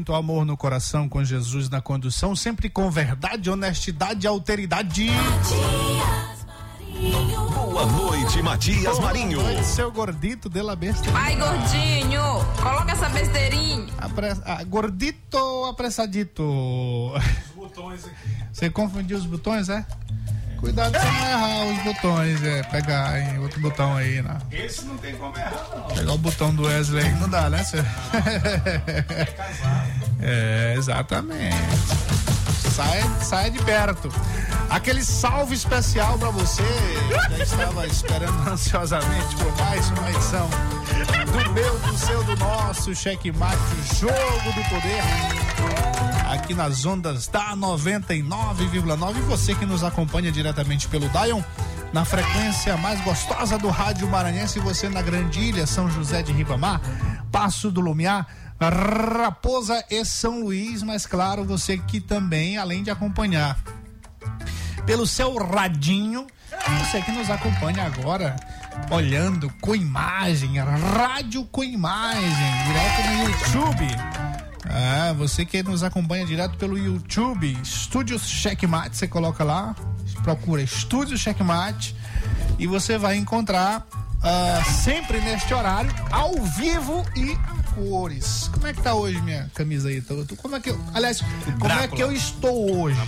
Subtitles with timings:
[0.00, 5.10] Muito amor no coração, com Jesus na condução, sempre com verdade, honestidade e alteridade.
[7.70, 9.42] Boa noite, Matias Boa Marinho.
[9.42, 11.10] Noite, seu gordito de la besta.
[11.10, 12.22] Vai, gordinho,
[12.62, 13.92] coloca essa besteirinha.
[13.98, 14.28] Apre...
[14.46, 16.42] Ah, gordito ou apressadito?
[16.44, 18.44] Os botões aqui.
[18.50, 19.84] Você confundiu os botões, é?
[20.60, 22.62] Cuidado pra não errar os botões, é.
[22.64, 24.38] Pegar hein, outro botão aí, né?
[24.52, 25.94] Esse não tem como errar, não.
[25.94, 27.86] Pegar o botão do Wesley não dá, né, senhor?
[28.14, 29.90] É casado.
[30.20, 31.56] É, exatamente.
[32.74, 34.12] Sai, sai de perto.
[34.68, 36.62] Aquele salve especial pra você.
[37.10, 40.48] Já estava esperando ansiosamente por mais uma edição
[41.26, 43.58] do meu, do seu, do nosso checkmate,
[43.98, 45.89] jogo do poder.
[46.40, 49.18] Aqui nas ondas da 99,9.
[49.18, 51.42] E você que nos acompanha diretamente pelo Dion,
[51.92, 56.80] na frequência mais gostosa do rádio maranhense, você na Grandilha, São José de Ribamar,
[57.30, 58.26] Passo do Lumiar,
[58.58, 63.58] Raposa e São Luís, mas claro, você que também, além de acompanhar
[64.86, 66.26] pelo seu radinho,
[66.80, 68.34] você que nos acompanha agora,
[68.90, 72.24] olhando com imagem, rádio com imagem,
[72.66, 74.29] direto no YouTube.
[74.68, 79.74] Ah, você que nos acompanha direto pelo YouTube, Estúdios Checkmate, você coloca lá,
[80.22, 81.96] procura Estúdios Checkmate
[82.58, 83.86] e você vai encontrar
[84.22, 88.48] ah, sempre neste horário, ao vivo e a cores.
[88.52, 90.00] Como é que tá hoje minha camisa aí?
[90.02, 91.22] Tô- tô- Como é que eu, aliás,
[91.58, 92.98] como é que eu estou hoje?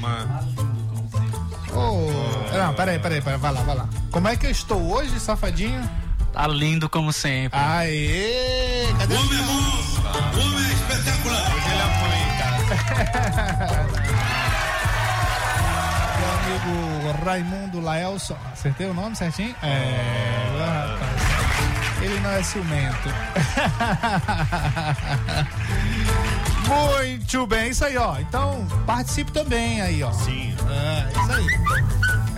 [1.75, 3.89] Oh, não, peraí, peraí, peraí, vai lá, vai lá.
[4.11, 5.89] Como é que eu estou hoje, safadinho?
[6.33, 7.59] Tá lindo como sempre.
[7.59, 8.87] Aê!
[8.99, 11.53] Cadê o Homem espetacular.
[16.19, 18.37] meu amigo Raimundo Laelson?
[18.53, 19.55] Acertei o nome certinho?
[19.63, 21.13] É, rapaz.
[22.03, 23.09] Ele não é ciumento.
[26.67, 28.19] Muito bem, isso aí, ó.
[28.19, 30.11] Então, participe também aí, ó.
[30.13, 30.55] Sim.
[30.69, 31.47] É, isso aí.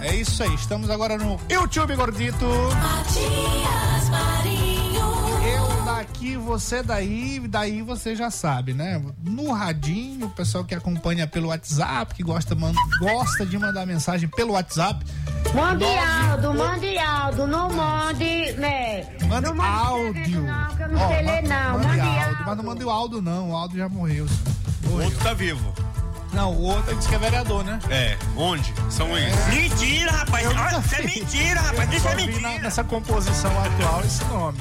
[0.07, 0.55] É isso aí.
[0.55, 2.45] Estamos agora no YouTube Gordito.
[2.45, 5.05] Matias Marinho.
[5.47, 9.03] Eu daqui, você daí, daí você já sabe, né?
[9.23, 14.29] No radinho, o pessoal que acompanha pelo WhatsApp, que gosta, man- gosta de mandar mensagem
[14.29, 15.05] pelo WhatsApp.
[15.55, 19.07] Mande áudio, mande áudio, não mande, né?
[19.27, 20.43] Manda não mande áudio.
[20.43, 21.73] Não, que eu não Ó, sei ler, não.
[21.73, 22.45] Mande Mande áudio, áudio.
[22.47, 23.51] mas não mande o áudio, não.
[23.51, 24.27] O áudio já morreu.
[24.85, 25.05] O morreu.
[25.07, 25.73] outro tá vivo.
[26.35, 27.79] Não, o outro diz que é vereador, né?
[27.89, 28.17] É.
[28.37, 28.75] Onde?
[28.91, 29.33] São Luís.
[29.49, 30.47] Mentira, rapaz.
[30.47, 31.93] Olha, isso é mentira, rapaz.
[31.93, 32.59] Isso é vi na- mentira.
[32.63, 34.59] nessa composição atual esse nome.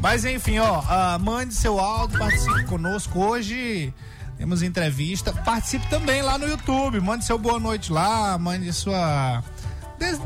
[0.00, 3.18] Mas enfim, ó, ah, mande seu áudio, participe conosco.
[3.18, 3.92] Hoje
[4.38, 5.32] temos entrevista.
[5.32, 7.00] Participe também lá no YouTube.
[7.00, 9.42] Mande seu boa noite lá, mande sua.
[9.98, 10.18] Des...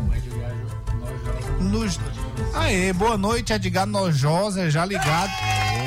[1.58, 1.98] Nos...
[2.54, 5.32] Aê, boa noite, Edgar Nojosa, já ligado.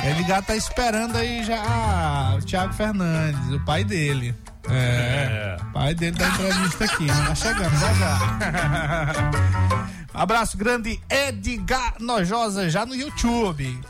[0.04, 4.34] Edgar tá esperando aí já ah, o Thiago Fernandes, o pai dele.
[4.70, 7.06] É, pai dele da entrevista aqui?
[7.06, 9.88] Tá chegando, já já.
[10.18, 13.80] Abraço grande, Edgar Nojosa, já no YouTube.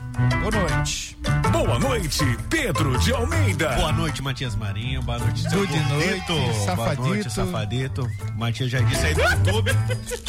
[0.41, 1.17] Boa noite.
[1.51, 3.69] Boa noite, Pedro de Almeida.
[3.69, 5.01] Boa noite, Matias Marinho.
[5.01, 5.93] Boa noite, seu Good gordito.
[5.93, 7.01] noite, Boa safadito.
[7.01, 8.11] noite, safadito.
[8.35, 9.71] Matias já disse aí do YouTube.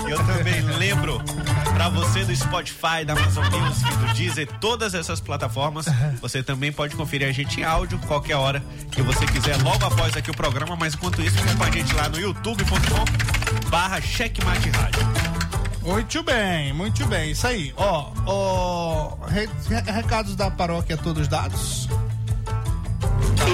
[0.06, 1.20] E eu também lembro
[1.75, 5.85] pra você do Spotify, da Amazon Music, do Deezer, todas essas plataformas.
[6.23, 10.17] Você também pode conferir a gente em áudio qualquer hora que você quiser, logo após
[10.17, 10.75] aqui o programa.
[10.76, 15.30] Mas enquanto isso, fica com a gente lá no youtube.com barra Checkmate Rádio.
[15.82, 17.31] Muito bem, muito bem.
[17.31, 17.73] Isso aí.
[17.77, 21.88] Ó, ó, re- re- recados da paróquia todos dados.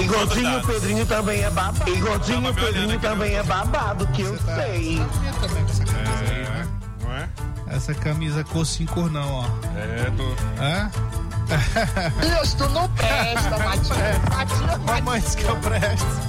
[0.03, 0.67] Igualzinho o dados.
[0.67, 1.89] Pedrinho também é babado.
[1.89, 5.01] Igualzinho Tava o me olhando Pedrinho no- também é babado, que eu sei.
[5.41, 6.67] Também com essa camisa aí, né?
[7.01, 7.29] Não é?
[7.75, 9.45] Essa camisa cor sim, cor não, ó.
[9.77, 10.35] É, tô...
[10.61, 10.91] Hã?
[12.43, 14.19] Isso, tu não presta, Matinha.
[14.29, 16.26] Matinha, Mamãe disse que eu presto.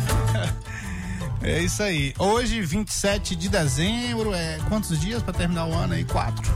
[1.43, 2.15] É isso aí.
[2.19, 6.05] Hoje, 27 de dezembro, é quantos dias pra terminar o ano aí?
[6.05, 6.53] Quatro.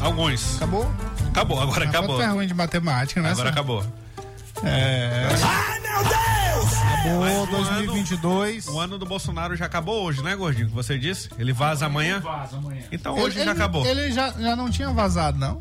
[0.00, 0.56] Alguns.
[0.56, 0.90] Acabou?
[1.28, 2.16] Acabou, agora acabou.
[2.16, 3.30] Tu é ruim de matemática, né?
[3.30, 3.84] Agora acabou.
[4.62, 5.26] É.
[5.42, 6.23] Ai, meu Deus!
[7.04, 8.68] Acabou Mas o 2022.
[8.68, 10.68] O ano do Bolsonaro já acabou hoje, né, Gordinho?
[10.68, 11.28] Que você disse?
[11.38, 12.20] Ele vaza amanhã?
[12.20, 12.82] Vaza amanhã.
[12.90, 13.84] Então hoje ele, já acabou.
[13.84, 15.60] Ele já, já não tinha vazado, não.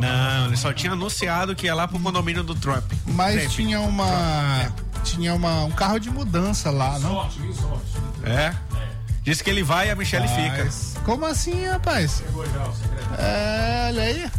[0.00, 2.84] Não, ele só tinha anunciado que ia lá pro condomínio do Trump.
[3.06, 3.50] Mas Trump.
[3.50, 4.72] tinha uma.
[5.02, 7.14] Tinha uma, um carro de mudança lá, não?
[7.14, 7.84] Sorte, resort.
[8.22, 8.54] É?
[9.22, 10.64] Disse que ele vai e a Michelle fica.
[10.64, 12.22] Mas, Como assim, rapaz?
[12.24, 13.16] Chegou já o secretário.
[13.18, 14.30] É, olha aí.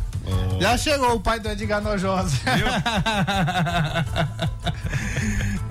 [0.59, 2.35] Já chegou o pai do Edgar Nojosa.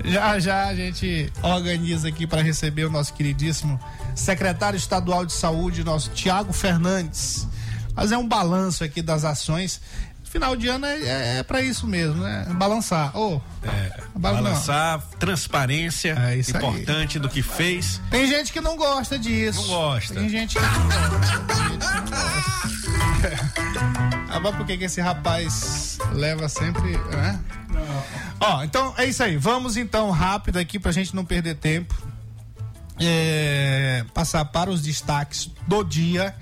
[0.05, 3.79] já já a gente organiza aqui para receber o nosso queridíssimo
[4.15, 7.47] secretário estadual de saúde, nosso Tiago Fernandes.
[7.95, 9.81] Fazer um balanço aqui das ações.
[10.35, 12.45] Final de ano é, é, é para isso mesmo, né?
[12.57, 13.15] Balançar.
[13.17, 16.61] Ô, É, Bala- balançar, transparência, É isso aí.
[16.61, 18.01] importante do que fez.
[18.11, 19.61] Tem gente que não gosta disso.
[19.61, 20.13] Não gosta.
[20.15, 21.37] Tem gente que não gosta.
[22.11, 22.25] Não.
[24.29, 27.39] Ah, mas por que esse rapaz leva sempre, né?
[28.41, 29.37] Ó, então é isso aí.
[29.37, 31.95] Vamos então rápido aqui pra gente não perder tempo.
[32.99, 36.35] É, passar para os destaques do dia.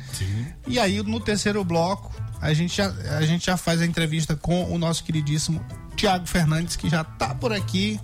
[0.65, 2.11] E aí no terceiro bloco
[2.43, 6.75] a gente, já, a gente já faz a entrevista com o nosso queridíssimo Tiago Fernandes,
[6.75, 7.97] que já tá por aqui,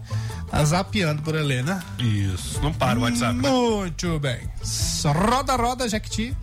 [0.50, 1.82] tá zapeando por ali, né?
[1.98, 2.62] Isso.
[2.62, 3.36] Não para o WhatsApp.
[3.36, 3.50] né?
[3.50, 4.40] Muito bem.
[5.30, 6.36] Roda, roda, Jequiti.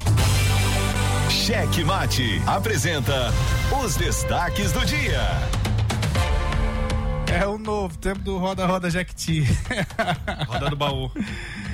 [1.30, 3.32] Cheque Mate apresenta
[3.82, 5.22] os destaques do dia.
[7.28, 9.44] É o novo tempo do Roda, roda, Jequiti.
[10.46, 11.10] Roda do baú.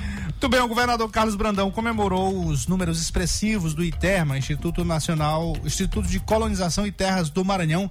[0.43, 6.05] Muito bem, o governador Carlos Brandão comemorou os números expressivos do ITERMA, Instituto Nacional, Instituto
[6.05, 7.89] de Colonização e Terras do Maranhão,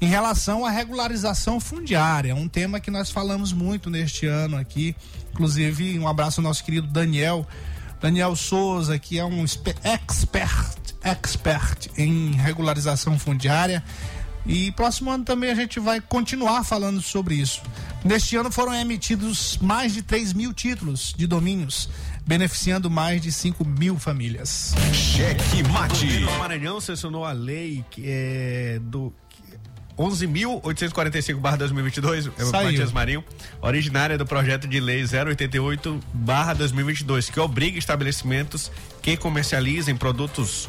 [0.00, 4.96] em relação à regularização fundiária, um tema que nós falamos muito neste ano aqui.
[5.32, 7.46] Inclusive, um abraço ao nosso querido Daniel,
[8.00, 13.80] Daniel Souza, que é um expert, expert em regularização fundiária.
[14.46, 17.62] E próximo ano também a gente vai continuar falando sobre isso.
[18.04, 21.88] Neste ano foram emitidos mais de 3 mil títulos de domínios,
[22.26, 24.74] beneficiando mais de 5 mil famílias.
[24.92, 26.18] Cheque O Mate.
[26.18, 29.12] do Maranhão sancionou a lei que é do
[29.98, 32.50] 11.845-2022, é o.
[32.50, 33.22] Matias Marinho,
[33.60, 40.68] originária do projeto de lei 088-2022, que obriga estabelecimentos que comercializem produtos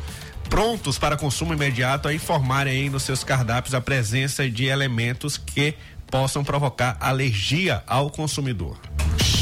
[0.49, 5.75] prontos para consumo imediato a informarem aí nos seus cardápios a presença de elementos que
[6.09, 8.77] possam provocar alergia ao consumidor.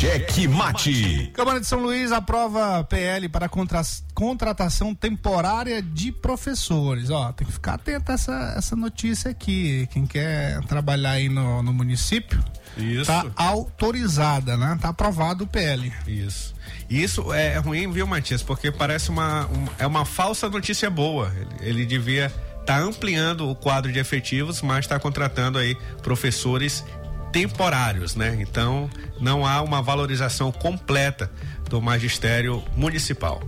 [0.02, 1.30] Cheque Mate.
[1.32, 3.84] Câmara de São Luís aprova PL para contra-
[4.16, 7.12] contratação temporária de professores.
[7.12, 9.88] Ó, tem que ficar atento a essa, essa notícia aqui.
[9.92, 12.44] Quem quer trabalhar aí no, no município,
[12.76, 13.06] Isso.
[13.06, 14.76] tá autorizada, né?
[14.82, 15.94] Tá aprovado o PL.
[16.08, 16.56] Isso.
[16.90, 18.42] E isso é ruim, viu, Matias?
[18.42, 21.32] Porque parece uma, um- é uma falsa notícia boa.
[21.62, 26.84] Ele, ele devia estar ampliando o quadro de efetivos, mas está contratando aí professores
[27.32, 28.38] temporários, né?
[28.40, 28.90] Então
[29.20, 31.32] não há uma valorização completa
[31.70, 33.42] do magistério municipal.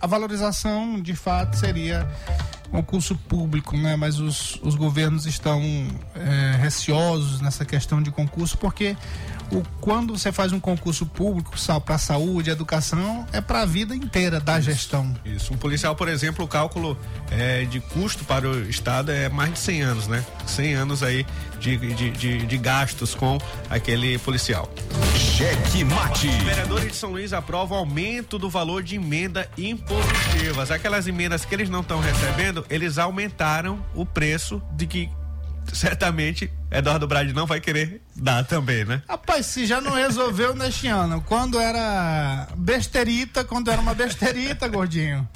[0.00, 2.08] A, a valorização, de fato, seria
[2.70, 3.94] concurso público, né?
[3.94, 5.62] Mas os, os governos estão
[6.14, 8.96] é, receosos nessa questão de concurso, porque
[9.54, 14.40] o, quando você faz um concurso público para saúde, educação, é para a vida inteira
[14.40, 15.14] da gestão.
[15.24, 15.54] Isso.
[15.54, 16.98] Um policial, por exemplo, o cálculo
[17.30, 20.24] é, de custo para o Estado é mais de 100 anos, né?
[20.46, 21.24] 100 anos aí
[21.60, 23.38] de, de, de, de gastos com
[23.70, 24.70] aquele policial.
[25.16, 26.28] Cheque Mate.
[26.28, 30.70] Vereadores de São Luís aprovam aumento do valor de emenda impositivas.
[30.70, 35.10] Aquelas emendas que eles não estão recebendo, eles aumentaram o preço de que
[35.72, 39.02] certamente Eduardo Brade não vai querer dar também, né?
[39.08, 45.26] Rapaz, se já não resolveu neste ano, quando era besterita, quando era uma besterita, gordinho.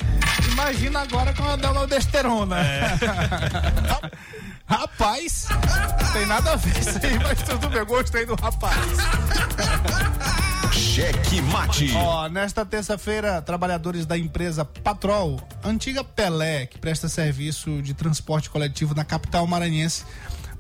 [0.52, 2.56] Imagina agora quando é uma besterona.
[4.66, 8.76] Rapaz, não tem nada a ver isso aí, mas tudo bem, gostei do rapaz.
[10.72, 11.92] Cheque Mate.
[11.94, 18.94] Ó, nesta terça-feira, trabalhadores da empresa Patrol, antiga Pelé, que presta serviço de transporte coletivo
[18.94, 20.04] na capital maranhense,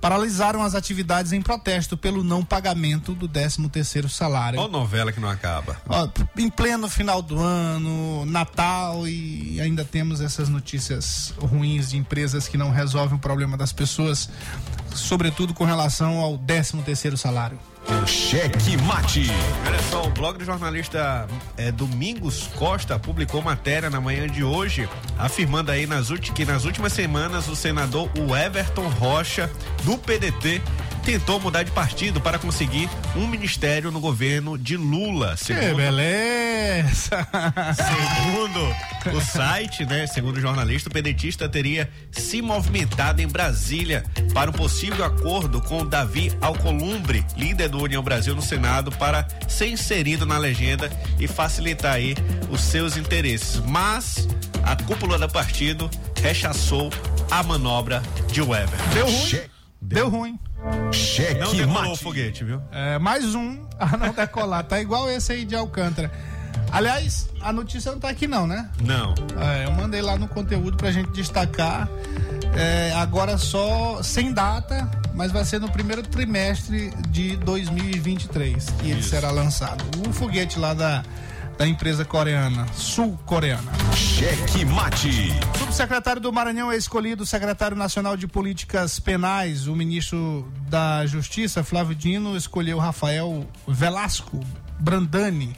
[0.00, 4.60] paralisaram as atividades em protesto pelo não pagamento do 13º salário.
[4.60, 5.80] Olha novela que não acaba.
[5.88, 12.48] Ó, em pleno final do ano, Natal e ainda temos essas notícias ruins de empresas
[12.48, 14.28] que não resolvem o problema das pessoas,
[14.94, 17.58] sobretudo com relação ao 13 terceiro salário.
[18.06, 19.30] Cheque Mate.
[19.66, 21.26] Olha só, o blog do jornalista
[21.56, 26.92] é, Domingos Costa publicou matéria na manhã de hoje, afirmando aí nas que nas últimas
[26.92, 29.50] semanas o senador o Everton Rocha,
[29.84, 30.62] do PDT,
[31.04, 35.36] tentou mudar de partido para conseguir um ministério no governo de Lula.
[35.36, 37.26] Que Segundo, beleza!
[37.74, 38.74] segundo
[39.14, 40.06] o site, né?
[40.06, 45.82] Segundo o jornalista, o pedetista teria se movimentado em Brasília para um possível acordo com
[45.82, 51.26] o Davi Alcolumbre, líder do União Brasil no Senado, para ser inserido na legenda e
[51.28, 52.14] facilitar aí
[52.50, 53.60] os seus interesses.
[53.66, 54.28] Mas
[54.62, 55.88] a cúpula do partido
[56.22, 56.90] rechaçou
[57.30, 58.78] a manobra de Weber.
[58.94, 59.26] Deu ruim.
[59.26, 59.50] Che-
[59.80, 60.38] Deu ruim.
[60.92, 62.02] Cheque Não decolou o Mate.
[62.02, 62.60] foguete, viu?
[62.72, 64.64] É, mais um a não decolar.
[64.64, 66.10] Tá igual esse aí de Alcântara.
[66.70, 68.68] Aliás, a notícia não tá aqui não, né?
[68.84, 69.14] Não.
[69.40, 71.88] É, eu mandei lá no conteúdo pra gente destacar.
[72.56, 79.02] É, agora só sem data, mas vai ser no primeiro trimestre de 2023 que ele
[79.02, 79.84] será lançado.
[80.08, 81.04] O foguete lá da,
[81.56, 83.72] da empresa coreana, sul-coreana.
[83.94, 85.32] Cheque Mate.
[85.58, 89.66] Subsecretário do Maranhão é escolhido secretário nacional de políticas penais.
[89.66, 94.40] O ministro da Justiça, Flávio Dino, escolheu Rafael Velasco
[94.78, 95.56] Brandani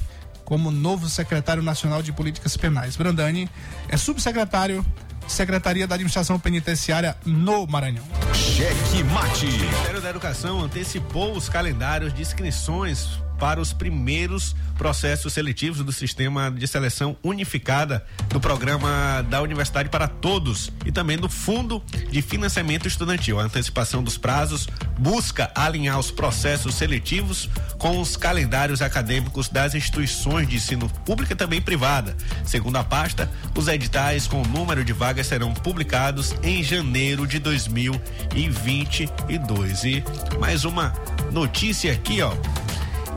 [0.50, 2.96] como novo secretário nacional de políticas penais.
[2.96, 3.48] Brandani
[3.88, 4.84] é subsecretário
[5.28, 8.02] Secretaria da Administração Penitenciária no Maranhão.
[8.34, 9.46] Cheque Mate.
[9.46, 15.90] O Ministério da Educação antecipou os calendários de inscrições para os primeiros processos seletivos do
[15.92, 22.22] sistema de seleção unificada do programa da Universidade para Todos e também do Fundo de
[22.22, 23.40] Financiamento Estudantil.
[23.40, 24.68] A antecipação dos prazos
[24.98, 31.36] busca alinhar os processos seletivos com os calendários acadêmicos das instituições de ensino pública e
[31.36, 32.14] também privada.
[32.44, 37.38] Segundo a pasta, os editais com o número de vagas serão publicados em janeiro de
[37.38, 39.84] 2022.
[39.84, 40.04] E
[40.38, 40.92] mais uma
[41.32, 42.34] notícia aqui, ó.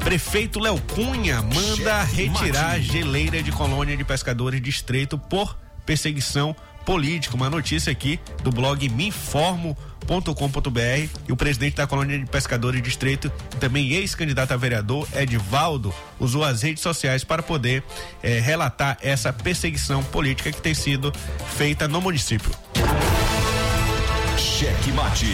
[0.04, 6.56] Prefeito Léo Cunha manda retirar geleira de colônia de pescadores de estreito por perseguição
[6.86, 7.36] política.
[7.36, 13.32] Uma notícia aqui do blog meinformo.com.br e o presidente da colônia de pescadores de estreito,
[13.62, 17.82] também ex-candidato a vereador, Edivaldo, usou as redes sociais para poder
[18.22, 21.14] eh, relatar essa perseguição política que tem sido
[21.56, 22.52] feita no município.
[24.38, 25.34] Cheque Mate.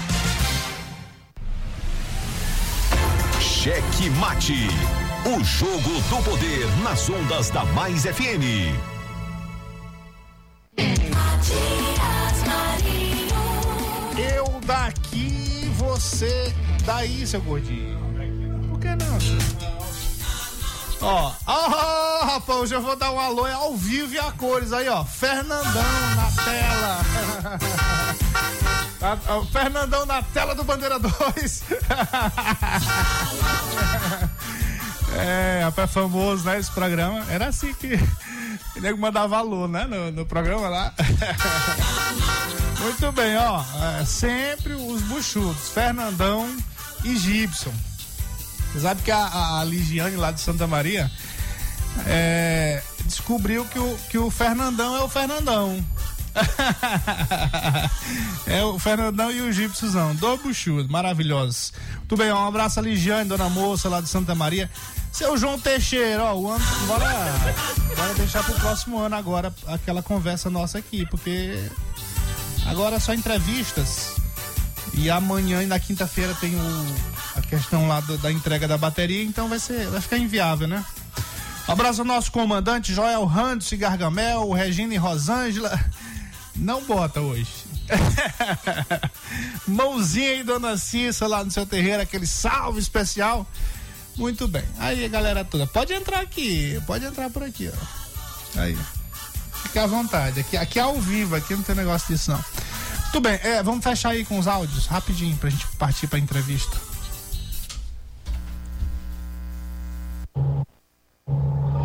[3.61, 4.67] Cheque Mate.
[5.23, 8.73] O jogo do poder nas ondas da Mais FM.
[14.17, 16.51] Eu daqui, você
[16.87, 17.99] daí, seu gordinho.
[18.67, 19.19] Por que não?
[20.99, 24.73] Ó, ó, rapaz, hoje eu vou dar um alô é ao vivo e a cores
[24.73, 25.05] aí, ó.
[25.05, 25.83] Fernandão
[26.15, 27.01] na tela.
[29.01, 31.63] A- a- Fernandão na tela do Bandeira 2.
[35.13, 36.57] É, rapaz, famoso, né?
[36.57, 37.25] Esse programa.
[37.29, 37.99] Era assim que
[38.77, 39.85] o nego mandava alô, né?
[39.85, 40.93] No, no programa lá.
[42.79, 43.61] Muito bem, ó.
[43.99, 46.49] é, sempre os buchudos, Fernandão
[47.03, 47.73] e Gibson.
[48.81, 51.11] Sabe que a, a Ligiane lá de Santa Maria
[52.07, 55.85] é, descobriu que o, que o Fernandão é o Fernandão.
[58.47, 61.73] é o Fernandão e o Gibsozão, dois buchudos, maravilhosos.
[61.99, 64.69] Muito bem, um abraço a Ligiane, Dona Moça lá de Santa Maria.
[65.11, 67.05] Seu João Teixeira, ó, o ano, bora,
[67.97, 71.59] bora deixar pro próximo ano agora aquela conversa nossa aqui, porque
[72.65, 74.15] Agora é só entrevistas.
[74.93, 76.95] E amanhã e na quinta-feira tem o,
[77.35, 80.83] a questão lá do- da entrega da bateria, então vai ser, vai ficar inviável, né?
[81.67, 85.79] Abraço ao nosso comandante Joel Randes e Gargamel, Regina e Rosângela.
[86.61, 87.51] Não bota hoje.
[89.67, 93.47] Mãozinha e Dona Cissa lá no seu terreiro, aquele salve especial.
[94.15, 94.63] Muito bem.
[94.77, 98.61] Aí, galera toda, pode entrar aqui, pode entrar por aqui, ó.
[98.61, 98.77] Aí.
[99.63, 100.41] Fica à vontade.
[100.41, 102.45] Aqui, aqui é ao vivo, aqui não tem negócio disso, não.
[103.11, 106.77] Tudo bem, é, vamos fechar aí com os áudios, rapidinho, pra gente partir pra entrevista.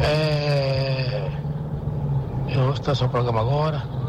[0.00, 1.30] É,
[2.50, 4.05] eu estou seu programa agora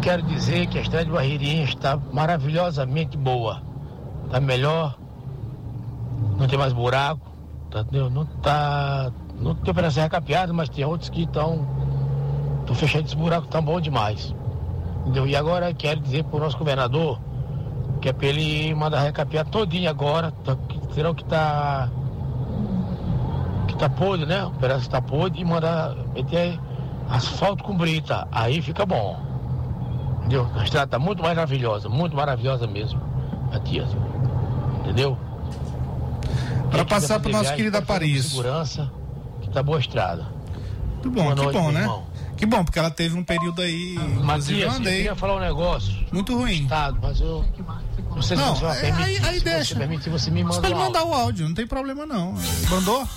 [0.00, 3.62] quero dizer que a estrada de Barreirinha está maravilhosamente boa.
[4.26, 4.98] Está melhor,
[6.38, 7.30] não tem mais buraco,
[7.70, 9.12] tá, não tá.
[9.40, 11.66] Não tem operação recapeada, mas tem outros que estão.
[12.60, 14.34] Estão fechando esse buraco, tão bom demais.
[15.02, 15.26] Entendeu?
[15.26, 17.18] E agora quero dizer para o nosso governador
[18.00, 20.56] que é para ele mandar recapear todinho agora, tá,
[20.94, 21.90] terão que tá
[23.66, 24.44] que tá podre, né?
[24.44, 26.58] O pedaço que tá podre e mandar meter
[27.08, 28.26] asfalto com brita.
[28.30, 29.27] Aí fica bom.
[30.18, 30.48] Entendeu?
[30.54, 33.00] A estrada tá muito maravilhosa, muito maravilhosa mesmo,
[33.52, 33.88] Matias.
[34.80, 35.16] Entendeu?
[36.70, 38.26] Quem passar pro fazer nosso querido pode com Paris.
[38.26, 38.90] Segurança,
[39.40, 40.26] que tá boa a estrada.
[40.94, 41.80] Muito bom, Boa que noite, bom, né?
[41.80, 42.06] irmão.
[42.36, 43.94] Que bom, porque ela teve um período aí.
[44.22, 44.96] Matias, eu eu andei.
[44.98, 45.94] queria falar um negócio.
[46.12, 46.62] Muito ruim.
[46.64, 47.44] Estado, mas eu
[48.14, 49.24] não sei se Não, você aí- permitir.
[49.26, 49.74] aí se deixa.
[49.74, 50.86] você permitir, você me Você manda pode o áudio.
[51.00, 52.34] mandar o áudio, não tem problema não.
[52.70, 53.08] Mandou?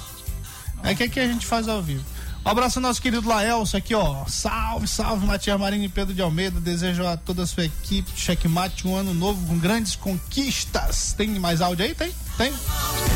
[0.84, 2.04] É que aqui a gente faz ao vivo.
[2.44, 4.26] Um abraço ao nosso querido Laelso aqui, ó.
[4.26, 6.60] Salve, salve, Matias Marinho e Pedro de Almeida.
[6.60, 11.14] Desejo a toda a sua equipe checkmate um ano novo com grandes conquistas.
[11.14, 11.94] Tem mais áudio aí?
[11.94, 12.12] Tem?
[12.38, 12.52] Tem?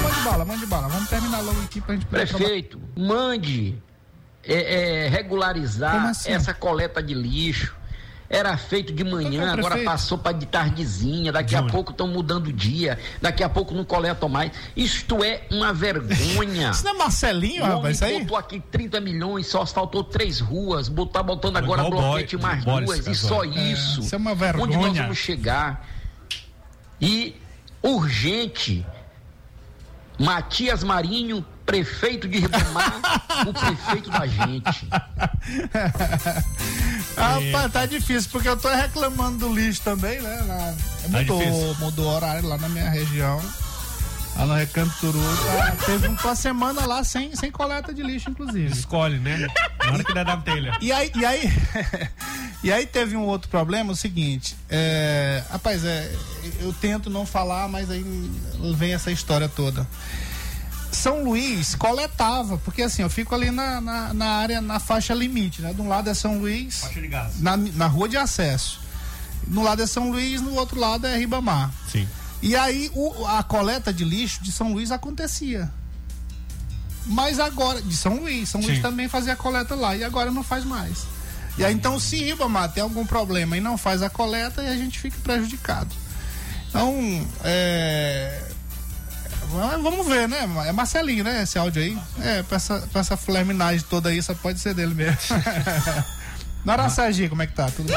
[0.04, 0.88] Mande bala, mande bala.
[0.90, 3.76] Vamos terminar logo aqui pra gente Prefeito, mande
[4.44, 6.32] é, é, regularizar assim?
[6.32, 7.76] essa coleta de lixo.
[8.28, 11.62] Era feito de manhã, Qual que é o agora passou para de tardezinha, daqui a
[11.62, 14.52] pouco estão mudando o dia, daqui a pouco não coletam mais.
[14.76, 16.72] Isto é uma vergonha.
[16.72, 17.96] Isso não é Marcelinho, o homem rapaz?
[17.98, 18.20] Isso aí?
[18.22, 23.00] botou aqui 30 milhões, só faltou três ruas, botar botando agora bloquete mais Boris duas,
[23.00, 23.16] e agora.
[23.16, 24.00] só É, isso.
[24.02, 25.02] isso é uma Onde nós vergonha.
[25.04, 25.88] vamos chegar?
[27.00, 27.36] E
[27.84, 28.84] urgente,
[30.18, 33.00] Matias Marinho, prefeito de Ribamar,
[33.48, 34.88] o prefeito da gente.
[37.18, 40.44] Rapaz, tá difícil, porque eu tô reclamando do lixo também, né?
[40.48, 40.74] Lá-
[41.04, 41.76] Tá mudou, difícil.
[41.80, 43.42] mudou o horário lá na minha região.
[44.38, 48.70] Lá no Recanto Turu, tá, teve uma semana lá sem, sem coleta de lixo, inclusive.
[48.74, 49.48] Escolhe, né?
[49.86, 50.78] Na hora que der na telha.
[50.82, 51.54] E aí, e aí,
[52.62, 56.12] e aí teve um outro problema, o seguinte, é, rapaz, é,
[56.60, 58.04] eu tento não falar, mas aí
[58.76, 59.88] vem essa história toda.
[60.96, 65.62] São Luís coletava, porque assim, eu fico ali na, na, na área, na faixa limite,
[65.62, 65.74] né?
[65.74, 67.40] De um lado é São Luís, Faixa de gás.
[67.42, 68.80] na, na rua de acesso.
[69.48, 71.72] No lado é São Luís, no outro lado é Ribamar.
[71.92, 72.08] Sim.
[72.42, 75.70] E aí o- a coleta de lixo de São Luís acontecia.
[77.06, 78.82] Mas agora, de São Luís, São Luís Sim.
[78.82, 81.06] também fazia a coleta lá e agora não faz mais.
[81.58, 84.76] E aí então se Ribamar tem algum problema e não faz a coleta, aí a
[84.78, 85.96] gente fica prejudicado.
[86.68, 88.42] Então, é,
[89.82, 90.48] Vamos ver, né?
[90.68, 91.44] É Marcelinho, né?
[91.44, 91.98] Esse áudio aí.
[92.22, 95.18] É, pra essa, pra essa flerminagem toda aí, só pode ser dele mesmo.
[96.66, 97.70] Na Araçagi, como é que tá?
[97.70, 97.94] Tudo?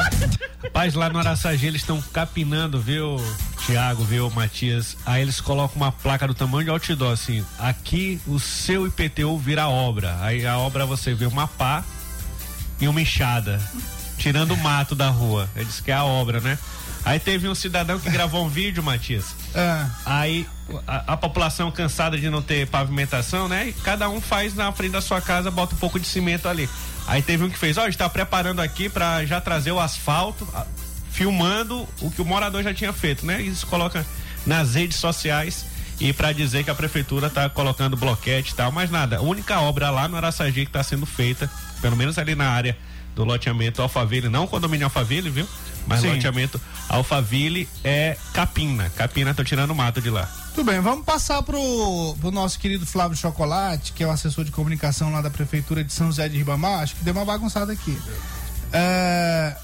[0.63, 3.17] Rapaz, lá no Araçagi eles estão capinando, viu,
[3.65, 4.95] Tiago, viu, Matias?
[5.07, 9.67] Aí eles colocam uma placa do tamanho de outdoor, assim, aqui o seu IPTU vira
[9.67, 10.19] obra.
[10.21, 11.83] Aí a obra você vê uma pá
[12.79, 13.59] e uma enxada,
[14.19, 15.49] tirando o mato da rua.
[15.55, 16.59] Eles que é a obra, né?
[17.09, 19.35] Aí teve um cidadão que gravou um vídeo, Matias.
[19.55, 20.47] Ah, Aí
[20.85, 23.69] a, a população cansada de não ter pavimentação, né?
[23.69, 26.69] E cada um faz na frente da sua casa, bota um pouco de cimento ali.
[27.07, 30.47] Aí teve um que fez, ó, está preparando aqui para já trazer o asfalto,
[31.09, 33.41] filmando o que o morador já tinha feito, né?
[33.41, 34.05] Isso coloca
[34.45, 35.65] nas redes sociais
[35.99, 39.17] e para dizer que a prefeitura tá colocando bloquete e tal, mas nada.
[39.17, 41.49] A única obra lá no Araçagi que está sendo feita,
[41.81, 42.77] pelo menos ali na área
[43.15, 45.47] do loteamento Alphaville, não o condomínio Alphaville, viu?
[45.87, 46.13] Mas Sim.
[46.13, 48.89] loteamento Alphaville é Capina.
[48.91, 50.29] Capina tá tirando mato de lá.
[50.53, 54.51] Tudo bem, vamos passar pro, pro nosso querido Flávio Chocolate, que é o assessor de
[54.51, 56.81] comunicação lá da Prefeitura de São José de Ribamar.
[56.81, 57.97] Acho que deu uma bagunçada aqui.
[58.73, 59.55] É,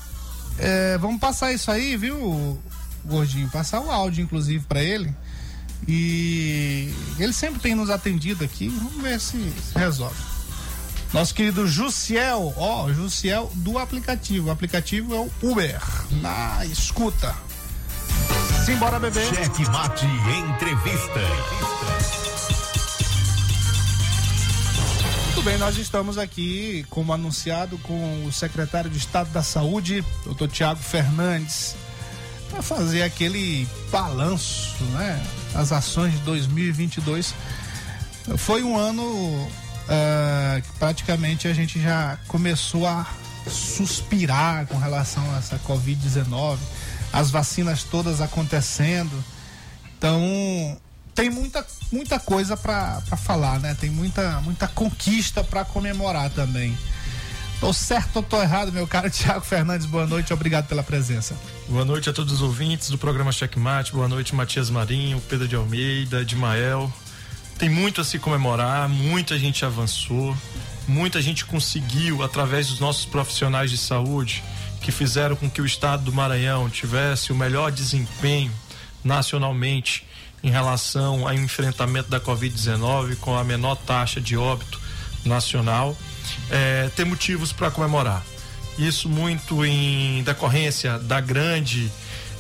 [0.58, 2.62] é, vamos passar isso aí, viu,
[3.04, 3.49] Gordinho?
[3.49, 5.13] Passar o áudio, inclusive, para ele.
[5.88, 8.69] E ele sempre tem nos atendido aqui.
[8.69, 10.35] Vamos ver se, se resolve.
[11.13, 14.49] Nosso querido Jussiel, ó, Jussiel do aplicativo.
[14.49, 15.81] O aplicativo é o Uber.
[16.21, 17.35] Na escuta.
[18.65, 19.23] Simbora, bebê.
[19.25, 21.19] Cheque Mate Entrevista.
[25.25, 30.47] Muito bem, nós estamos aqui, como anunciado, com o secretário de Estado da Saúde, doutor
[30.47, 31.75] Tiago Fernandes.
[32.49, 35.21] para fazer aquele balanço, né?
[35.53, 37.35] As ações de 2022.
[38.37, 39.47] Foi um ano
[40.63, 43.06] que praticamente a gente já começou a
[43.50, 46.58] suspirar com relação a essa Covid-19,
[47.13, 49.24] as vacinas todas acontecendo.
[49.98, 50.78] Então,
[51.13, 53.76] tem muita, muita coisa para falar, né?
[53.80, 56.78] Tem muita, muita conquista para comemorar também.
[57.60, 59.86] Tô certo ou tô errado, meu caro Tiago Fernandes?
[59.86, 61.36] Boa noite, obrigado pela presença.
[61.69, 63.93] Boa noite a todos os ouvintes do programa Checkmate.
[63.93, 66.91] Boa noite, Matias Marinho, Pedro de Almeida, Edmael.
[67.57, 70.35] Tem muito a se comemorar, muita gente avançou,
[70.87, 74.43] muita gente conseguiu, através dos nossos profissionais de saúde,
[74.81, 78.51] que fizeram com que o estado do Maranhão tivesse o melhor desempenho
[79.03, 80.05] nacionalmente
[80.43, 84.79] em relação ao enfrentamento da Covid-19 com a menor taxa de óbito
[85.23, 85.97] nacional,
[86.51, 88.23] é, ter motivos para comemorar.
[88.77, 91.89] Isso muito em decorrência da grande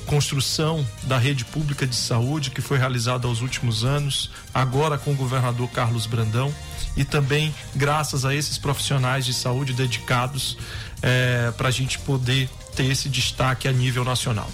[0.05, 5.15] construção da rede pública de saúde que foi realizada aos últimos anos, agora com o
[5.15, 6.53] governador Carlos Brandão
[6.95, 10.57] e também graças a esses profissionais de saúde dedicados
[11.01, 14.49] é, para a gente poder ter esse destaque a nível nacional.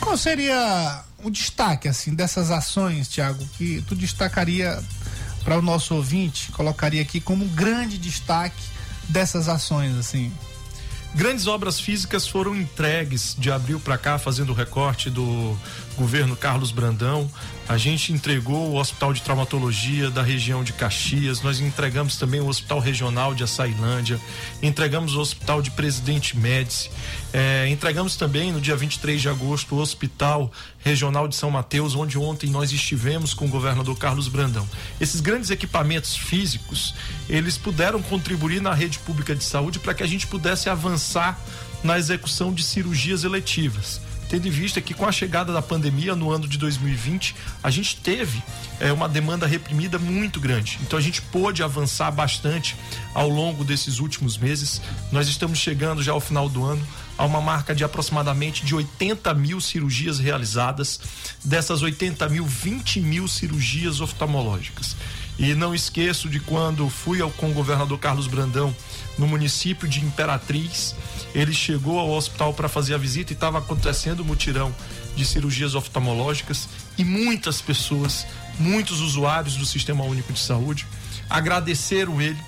[0.00, 4.82] Qual seria o destaque assim dessas ações, Tiago, que tu destacaria
[5.44, 8.62] para o nosso ouvinte, colocaria aqui como um grande destaque
[9.08, 10.32] dessas ações assim?
[11.14, 15.56] Grandes obras físicas foram entregues de abril para cá, fazendo o recorte do
[15.96, 17.30] governo Carlos Brandão.
[17.68, 22.48] A gente entregou o Hospital de Traumatologia da região de Caxias, nós entregamos também o
[22.48, 24.20] Hospital Regional de Açailândia,
[24.62, 26.90] entregamos o Hospital de Presidente Médici,
[27.32, 30.50] eh, entregamos também no dia 23 de agosto o Hospital
[30.80, 34.68] Regional de São Mateus, onde ontem nós estivemos com o governador Carlos Brandão.
[35.00, 36.94] Esses grandes equipamentos físicos,
[37.28, 41.38] eles puderam contribuir na rede pública de saúde para que a gente pudesse avançar
[41.82, 46.30] na execução de cirurgias eletivas tendo em vista que com a chegada da pandemia no
[46.30, 48.42] ano de 2020, a gente teve
[48.80, 50.78] é, uma demanda reprimida muito grande.
[50.82, 52.76] Então a gente pôde avançar bastante
[53.14, 54.80] ao longo desses últimos meses.
[55.10, 59.32] Nós estamos chegando já ao final do ano a uma marca de aproximadamente de 80
[59.34, 61.00] mil cirurgias realizadas.
[61.44, 64.96] Dessas 80 mil, 20 mil cirurgias oftalmológicas.
[65.38, 68.74] E não esqueço de quando fui ao, com o governador Carlos Brandão
[69.18, 70.94] no município de Imperatriz.
[71.34, 74.74] Ele chegou ao hospital para fazer a visita e estava acontecendo mutirão
[75.16, 76.68] de cirurgias oftalmológicas
[76.98, 78.26] e muitas pessoas,
[78.58, 80.86] muitos usuários do Sistema Único de Saúde
[81.28, 82.38] agradeceram ele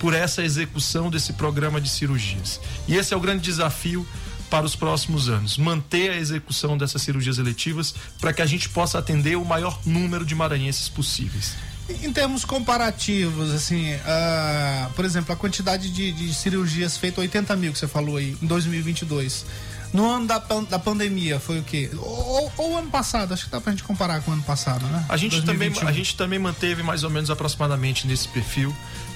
[0.00, 2.60] por essa execução desse programa de cirurgias.
[2.88, 4.06] E esse é o grande desafio
[4.50, 8.98] para os próximos anos, manter a execução dessas cirurgias eletivas para que a gente possa
[8.98, 11.54] atender o maior número de maranhenses possíveis.
[11.88, 17.72] Em termos comparativos, assim, ah, por exemplo, a quantidade de, de cirurgias feitas, 80 mil
[17.72, 19.44] que você falou aí, em 2022.
[19.92, 21.90] No ano da, pan- da pandemia, foi o quê?
[21.98, 24.86] Ou, ou o ano passado, acho que dá pra gente comparar com o ano passado,
[24.86, 25.04] né?
[25.06, 25.88] A gente, também, 2021.
[25.88, 28.74] a gente também manteve mais ou menos aproximadamente nesse perfil.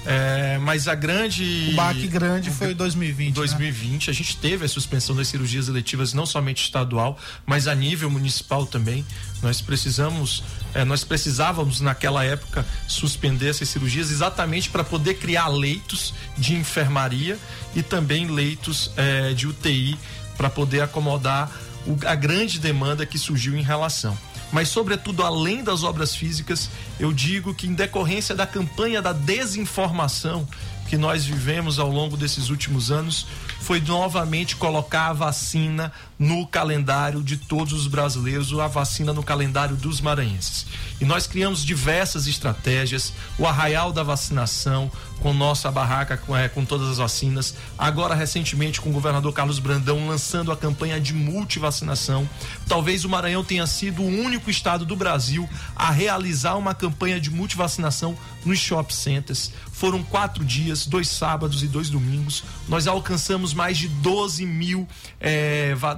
[0.08, 1.70] É, mas a grande.
[1.72, 3.34] O baque grande foi 2020.
[3.34, 8.08] 2020, a gente teve a suspensão das cirurgias eletivas, não somente estadual, mas a nível
[8.08, 9.04] municipal também.
[9.42, 16.14] Nós precisamos, eh, nós precisávamos naquela época suspender essas cirurgias exatamente para poder criar leitos
[16.38, 17.36] de enfermaria
[17.74, 19.98] e também leitos eh, de UTI
[20.36, 21.50] para poder acomodar
[21.86, 24.16] o- a grande demanda que surgiu em relação.
[24.52, 30.46] Mas, sobretudo, além das obras físicas, eu digo que, em decorrência da campanha da desinformação
[30.88, 33.26] que nós vivemos ao longo desses últimos anos,
[33.66, 39.74] foi novamente colocar a vacina no calendário de todos os brasileiros, a vacina no calendário
[39.74, 40.66] dos maranhenses.
[41.00, 44.88] E nós criamos diversas estratégias, o arraial da vacinação,
[45.20, 47.54] com nossa barraca com, eh, com todas as vacinas.
[47.76, 52.28] Agora, recentemente, com o governador Carlos Brandão lançando a campanha de multivacinação.
[52.68, 57.30] Talvez o Maranhão tenha sido o único estado do Brasil a realizar uma campanha de
[57.30, 59.50] multivacinação nos shopping centers.
[59.72, 62.44] Foram quatro dias, dois sábados e dois domingos.
[62.68, 64.86] Nós alcançamos mais de 12 mil,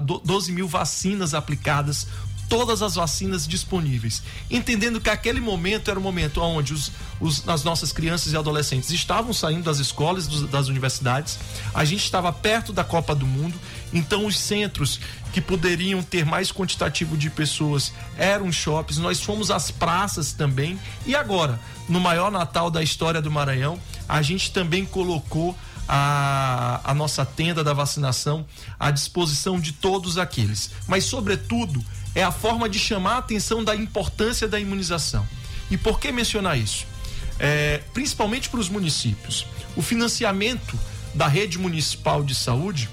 [0.04, 2.06] do- 12 mil vacinas aplicadas
[2.48, 6.90] todas as vacinas disponíveis, entendendo que aquele momento era o momento onde os,
[7.20, 11.38] os- as nossas crianças e adolescentes estavam saindo das escolas, dos- das universidades,
[11.74, 13.54] a gente estava perto da Copa do Mundo,
[13.92, 14.98] então os centros
[15.30, 21.14] que poderiam ter mais quantitativo de pessoas eram shoppings, nós fomos às praças também, e
[21.14, 25.54] agora, no maior Natal da história do Maranhão, a gente também colocou
[25.88, 28.44] a, a nossa tenda da vacinação
[28.78, 30.70] à disposição de todos aqueles.
[30.86, 31.82] Mas, sobretudo,
[32.14, 35.26] é a forma de chamar a atenção da importância da imunização.
[35.70, 36.86] E por que mencionar isso?
[37.38, 39.46] É, principalmente para os municípios.
[39.76, 40.78] O financiamento
[41.14, 42.88] da rede municipal de saúde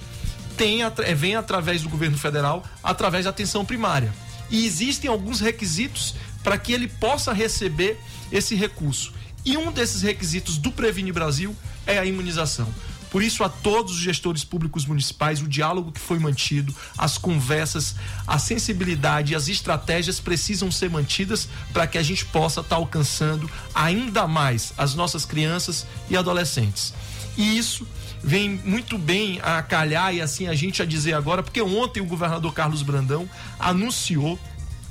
[0.56, 4.14] tem, eh, vem através do governo federal, através da atenção primária.
[4.50, 8.00] E existem alguns requisitos para que ele possa receber
[8.32, 9.14] esse recurso.
[9.44, 11.56] E um desses requisitos do Previne Brasil
[11.86, 12.68] é a imunização.
[13.16, 17.96] Por isso, a todos os gestores públicos municipais, o diálogo que foi mantido, as conversas,
[18.28, 23.50] a sensibilidade e as estratégias precisam ser mantidas para que a gente possa estar alcançando
[23.74, 26.94] ainda mais as nossas crianças e adolescentes.
[27.38, 27.88] E isso
[28.22, 32.06] vem muito bem a calhar e assim a gente a dizer agora, porque ontem o
[32.06, 34.38] governador Carlos Brandão anunciou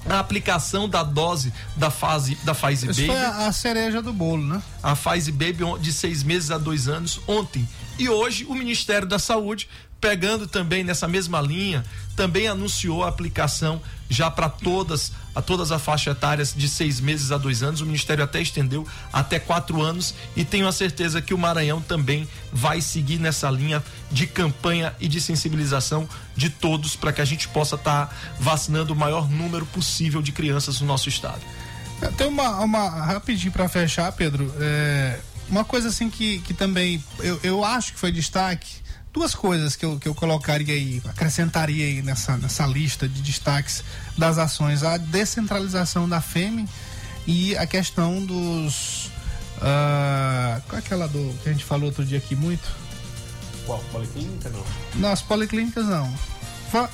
[0.08, 4.12] a aplicação da dose da fase da Pfizer Isso Baby foi a, a cereja do
[4.12, 4.62] bolo, né?
[4.82, 7.66] a Pfizer Baby de seis meses a dois anos ontem.
[7.98, 9.68] E hoje o Ministério da Saúde,
[10.00, 11.84] pegando também nessa mesma linha,
[12.16, 17.32] também anunciou a aplicação já para todas a todas as faixas etárias de seis meses
[17.32, 17.80] a dois anos.
[17.80, 22.28] O Ministério até estendeu até quatro anos e tenho a certeza que o Maranhão também
[22.52, 27.48] vai seguir nessa linha de campanha e de sensibilização de todos para que a gente
[27.48, 31.40] possa estar vacinando o maior número possível de crianças no nosso estado.
[32.00, 34.52] É, Tem uma, uma rapidinho para fechar, Pedro.
[34.60, 38.82] É, uma coisa assim que, que também eu, eu acho que foi destaque.
[39.12, 43.84] Duas coisas que eu, que eu colocaria aí, acrescentaria aí nessa, nessa lista de destaques
[44.18, 46.68] das ações: a descentralização da FEME
[47.26, 49.10] e a questão dos.
[49.62, 52.68] ah, qual é aquela do que a gente falou outro dia aqui muito?
[53.64, 53.78] Qual?
[53.92, 54.64] Policlínica não?
[55.00, 56.12] Nas policlínicas não.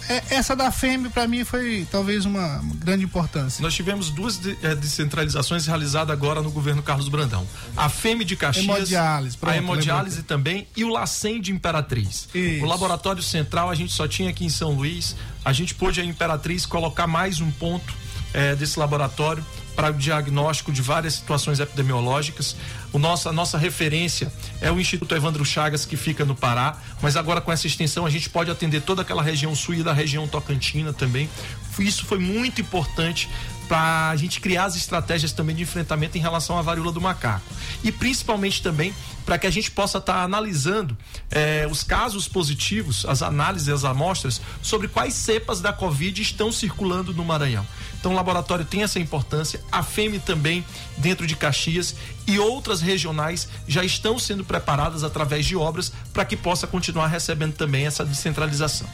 [0.08, 3.62] É- Essa da FEME para mim foi talvez uma grande importância.
[3.62, 7.46] Nós tivemos duas eh, descentralizações realizadas agora no governo Carlos Brandão.
[7.76, 12.28] A FEME de Caxias, Hemodiálise, pronto, a hemodiálise também e o LACEN de Imperatriz.
[12.34, 12.64] Isso.
[12.64, 15.16] O laboratório central a gente só tinha aqui em São Luís.
[15.44, 17.99] A gente pôde a Imperatriz colocar mais um ponto
[18.32, 22.56] eh, desse laboratório para o diagnóstico de várias situações epidemiológicas.
[22.92, 27.16] O nosso, a nossa referência é o Instituto Evandro Chagas, que fica no Pará, mas
[27.16, 30.28] agora com essa extensão a gente pode atender toda aquela região sul e da região
[30.28, 31.30] tocantina também.
[31.78, 33.28] Isso foi muito importante
[33.70, 37.46] para a gente criar as estratégias também de enfrentamento em relação à varíola do macaco.
[37.84, 38.92] E principalmente também
[39.24, 40.98] para que a gente possa estar analisando
[41.30, 47.14] eh, os casos positivos, as análises, as amostras, sobre quais cepas da Covid estão circulando
[47.14, 47.64] no Maranhão.
[48.00, 50.64] Então o laboratório tem essa importância, a FEME também,
[50.96, 51.94] dentro de Caxias,
[52.26, 57.52] e outras regionais já estão sendo preparadas através de obras para que possa continuar recebendo
[57.52, 58.88] também essa descentralização.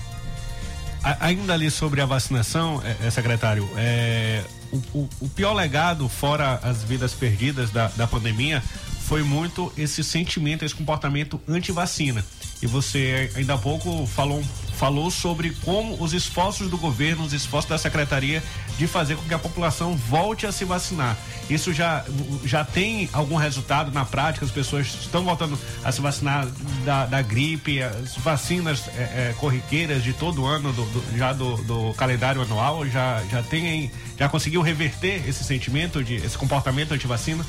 [1.20, 6.83] Ainda ali sobre a vacinação, é, secretário, é, o, o- o pior legado, fora as
[6.83, 8.62] vidas perdidas da, da pandemia,
[9.07, 12.24] foi muito esse sentimento, esse comportamento anti-vacina.
[12.62, 14.42] E você ainda há pouco falou,
[14.78, 18.42] falou sobre como os esforços do governo, os esforços da secretaria
[18.78, 21.16] de fazer com que a população volte a se vacinar.
[21.48, 22.04] Isso já,
[22.44, 24.44] já tem algum resultado na prática?
[24.44, 26.46] As pessoas estão voltando a se vacinar
[26.84, 31.56] da, da gripe, as vacinas é, é, corriqueiras de todo ano, do, do- já do,
[31.62, 37.46] do calendário anual, já, já tem, já conseguiu reverter esse sentimento, de, esse comportamento anti-vacina?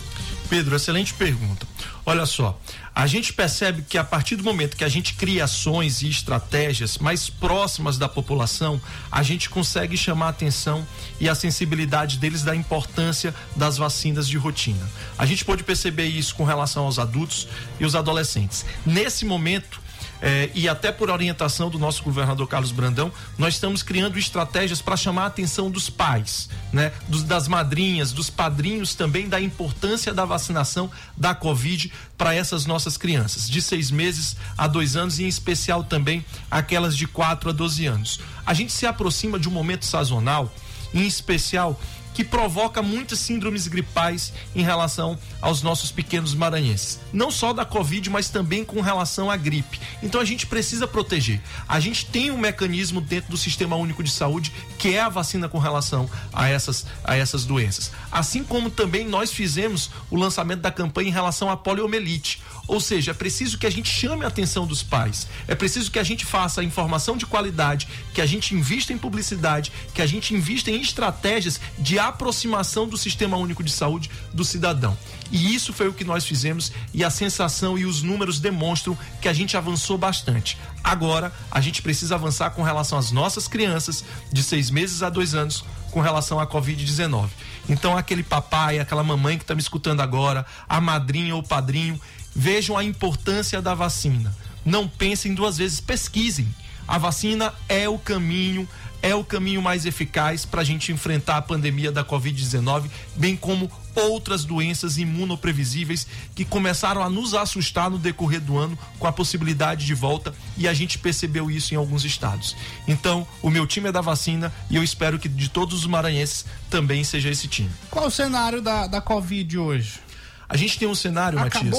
[0.49, 1.67] Pedro, excelente pergunta.
[2.05, 2.60] Olha só,
[2.95, 6.97] a gente percebe que a partir do momento que a gente cria ações e estratégias
[6.97, 8.81] mais próximas da população,
[9.12, 10.88] a gente consegue chamar a atenção
[11.19, 14.89] e a sensibilidade deles da importância das vacinas de rotina.
[15.17, 17.47] A gente pode perceber isso com relação aos adultos
[17.79, 18.65] e os adolescentes.
[18.86, 19.81] Nesse momento,
[20.21, 24.97] eh, e até por orientação do nosso governador Carlos Brandão, nós estamos criando estratégias para
[24.97, 26.91] chamar a atenção dos pais, né?
[27.08, 32.97] Dos- das madrinhas, dos padrinhos também da importância da vacinação da Covid para essas nossas
[32.97, 37.53] crianças, de seis meses a dois anos, e em especial também aquelas de 4 a
[37.53, 38.19] 12 anos.
[38.45, 40.51] A gente se aproxima de um momento sazonal,
[40.93, 41.80] em especial
[42.17, 46.99] que provoca muitas síndromes gripais em relação aos nossos pequenos maranhenses.
[47.13, 49.80] Não só da Covid, mas também com relação à gripe.
[50.01, 51.39] Então a gente precisa proteger.
[51.67, 55.47] A gente tem um mecanismo dentro do Sistema Único de Saúde, que é a vacina
[55.47, 57.91] com relação a essas, a essas doenças.
[58.12, 62.41] Assim como também nós fizemos o lançamento da campanha em relação à poliomielite.
[62.67, 65.27] Ou seja, é preciso que a gente chame a atenção dos pais.
[65.47, 69.71] É preciso que a gente faça informação de qualidade, que a gente invista em publicidade,
[69.93, 74.97] que a gente invista em estratégias de aproximação do Sistema Único de Saúde do cidadão.
[75.32, 79.27] E isso foi o que nós fizemos e a sensação e os números demonstram que
[79.27, 80.58] a gente avançou bastante.
[80.84, 85.34] Agora, a gente precisa avançar com relação às nossas crianças de seis meses a dois
[85.34, 87.30] anos com relação à Covid-19.
[87.69, 91.99] Então, aquele papai, aquela mamãe que está me escutando agora, a madrinha ou padrinho,
[92.38, 94.34] vejam a importância da vacina.
[94.63, 96.47] Não pensem duas vezes, pesquisem.
[96.88, 98.69] A vacina é o caminho,
[99.02, 103.69] é o caminho mais eficaz para a gente enfrentar a pandemia da Covid-19, bem como
[103.95, 109.86] outras doenças imunoprevisíveis que começaram a nos assustar no decorrer do ano com a possibilidade
[109.86, 112.56] de volta e a gente percebeu isso em alguns estados.
[112.88, 116.45] Então, o meu time é da vacina e eu espero que de todos os maranhenses
[116.69, 117.71] também seja esse time.
[117.89, 120.00] Qual o cenário da, da Covid hoje?
[120.47, 121.76] A gente tem um cenário, Matias.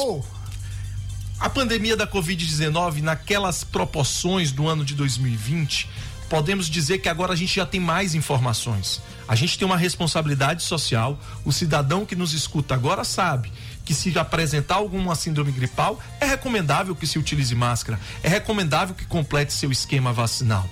[1.41, 5.89] A pandemia da Covid-19, naquelas proporções do ano de 2020,
[6.29, 9.01] podemos dizer que agora a gente já tem mais informações.
[9.29, 11.17] A gente tem uma responsabilidade social.
[11.45, 13.53] O cidadão que nos escuta agora sabe
[13.85, 19.07] que se apresentar alguma síndrome gripal, é recomendável que se utilize máscara, é recomendável que
[19.07, 20.69] complete seu esquema vacinal.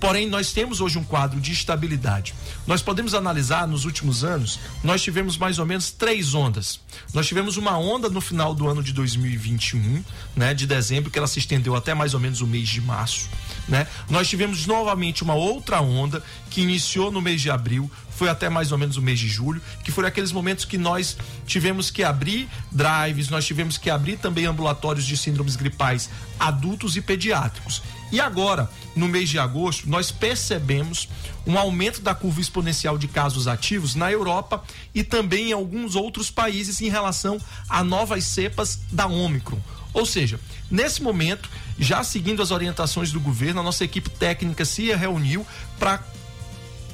[0.00, 2.34] Porém, nós temos hoje um quadro de estabilidade.
[2.66, 6.80] Nós podemos analisar nos últimos anos, nós tivemos mais ou menos três ondas.
[7.12, 10.04] Nós tivemos uma onda no final do ano de 2021,
[10.36, 13.28] né, de dezembro, que ela se estendeu até mais ou menos o mês de março.
[13.68, 13.86] Né?
[14.08, 18.72] Nós tivemos novamente uma outra onda que iniciou no mês de abril, foi até mais
[18.72, 22.48] ou menos o mês de julho, que foram aqueles momentos que nós tivemos que abrir
[22.72, 26.08] drives, nós tivemos que abrir também ambulatórios de síndromes gripais
[26.38, 27.82] adultos e pediátricos.
[28.10, 31.08] E agora, no mês de agosto, nós percebemos
[31.46, 34.62] um aumento da curva exponencial de casos ativos na Europa
[34.94, 39.60] e também em alguns outros países em relação a novas cepas da Ômicron.
[39.92, 40.38] Ou seja,
[40.70, 45.46] nesse momento, já seguindo as orientações do governo, a nossa equipe técnica se reuniu
[45.78, 46.02] para,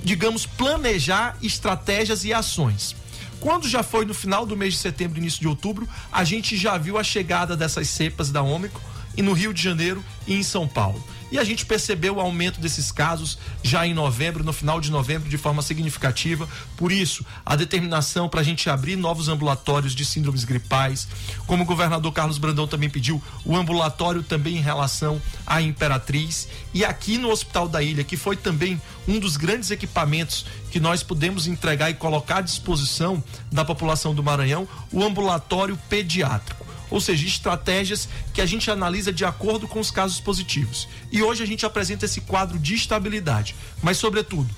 [0.02, 2.94] digamos, planejar estratégias e ações.
[3.40, 6.78] Quando já foi no final do mês de setembro, início de outubro, a gente já
[6.78, 10.66] viu a chegada dessas cepas da Ômicron e no Rio de Janeiro e em São
[10.66, 11.02] Paulo.
[11.34, 15.28] E a gente percebeu o aumento desses casos já em novembro, no final de novembro,
[15.28, 16.48] de forma significativa.
[16.76, 21.08] Por isso, a determinação para a gente abrir novos ambulatórios de síndromes gripais,
[21.44, 26.46] como o governador Carlos Brandão também pediu, o ambulatório também em relação à Imperatriz.
[26.72, 31.02] E aqui no Hospital da Ilha, que foi também um dos grandes equipamentos que nós
[31.02, 36.63] pudemos entregar e colocar à disposição da população do Maranhão, o ambulatório pediátrico
[36.94, 40.86] ou seja, estratégias que a gente analisa de acordo com os casos positivos.
[41.10, 44.48] E hoje a gente apresenta esse quadro de estabilidade, mas sobretudo,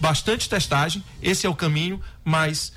[0.00, 2.72] bastante testagem, esse é o caminho, mas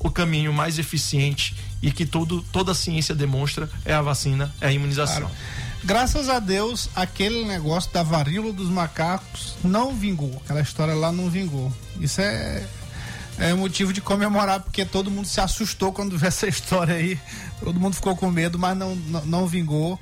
[0.00, 4.66] o caminho mais eficiente e que todo, toda a ciência demonstra é a vacina, é
[4.66, 5.30] a imunização.
[5.30, 5.34] Claro.
[5.82, 10.42] Graças a Deus, aquele negócio da varíola dos macacos não vingou.
[10.44, 11.72] Aquela história lá não vingou.
[11.98, 12.66] Isso é,
[13.38, 17.18] é motivo de comemorar, porque todo mundo se assustou quando viu essa história aí.
[17.60, 19.98] Todo mundo ficou com medo, mas não, não, não vingou.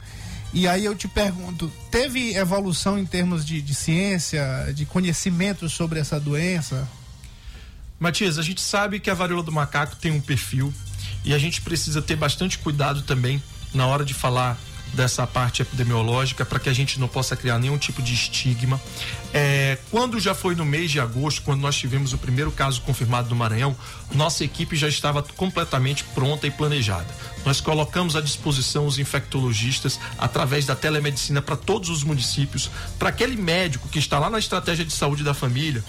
[0.52, 6.00] E aí eu te pergunto, teve evolução em termos de, de ciência, de conhecimento sobre
[6.00, 6.88] essa doença?
[7.98, 10.72] Matias, a gente sabe que a varíola do macaco tem um perfil
[11.24, 13.42] e a gente precisa ter bastante cuidado também
[13.74, 14.58] na hora de falar
[14.96, 18.80] dessa parte epidemiológica para que a gente não possa criar nenhum tipo de estigma.
[19.32, 23.28] É, quando já foi no mês de agosto, quando nós tivemos o primeiro caso confirmado
[23.28, 23.76] no Maranhão,
[24.14, 27.06] nossa equipe já estava completamente pronta e planejada.
[27.44, 33.36] Nós colocamos à disposição os infectologistas através da telemedicina para todos os municípios, para aquele
[33.36, 35.84] médico que está lá na estratégia de saúde da família,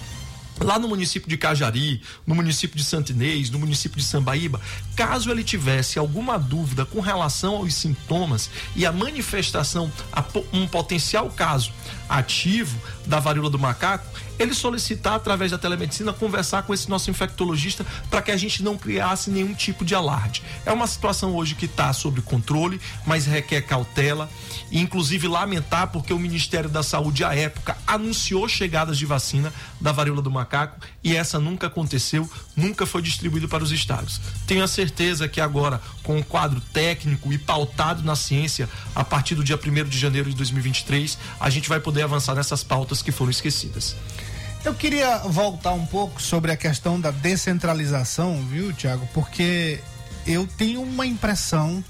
[0.60, 4.60] lá no município de Cajari, no município de Santinês, no município de Sambaíba,
[4.96, 11.30] caso ele tivesse alguma dúvida com relação aos sintomas e a manifestação a um potencial
[11.30, 11.72] caso
[12.10, 14.08] ativo da varíola do macaco,
[14.40, 18.78] ele solicitar através da telemedicina conversar com esse nosso infectologista para que a gente não
[18.78, 20.44] criasse nenhum tipo de alarde.
[20.66, 24.30] É uma situação hoje que está sob controle, mas requer cautela
[24.70, 29.92] e inclusive lamentar porque o Ministério da Saúde à época anunciou chegadas de vacina da
[29.92, 34.20] varíola do macaco e essa nunca aconteceu, nunca foi distribuído para os estados.
[34.46, 39.36] Tenho a certeza que agora, com um quadro técnico e pautado na ciência, a partir
[39.36, 43.12] do dia 1 de janeiro de 2023, a gente vai poder avançar nessas pautas que
[43.12, 43.96] foram esquecidas.
[44.64, 49.08] Eu queria voltar um pouco sobre a questão da descentralização, viu, Tiago?
[49.14, 49.80] Porque
[50.26, 51.84] eu tenho uma impressão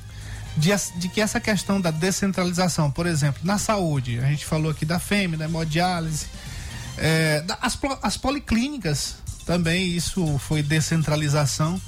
[0.56, 4.86] de, de, que essa questão da descentralização, por exemplo, na saúde, a gente falou aqui
[4.86, 6.26] da FEM, da hemodiálise,
[6.98, 9.15] é, as, as policlínicas
[9.46, 11.80] também, isso foi descentralização.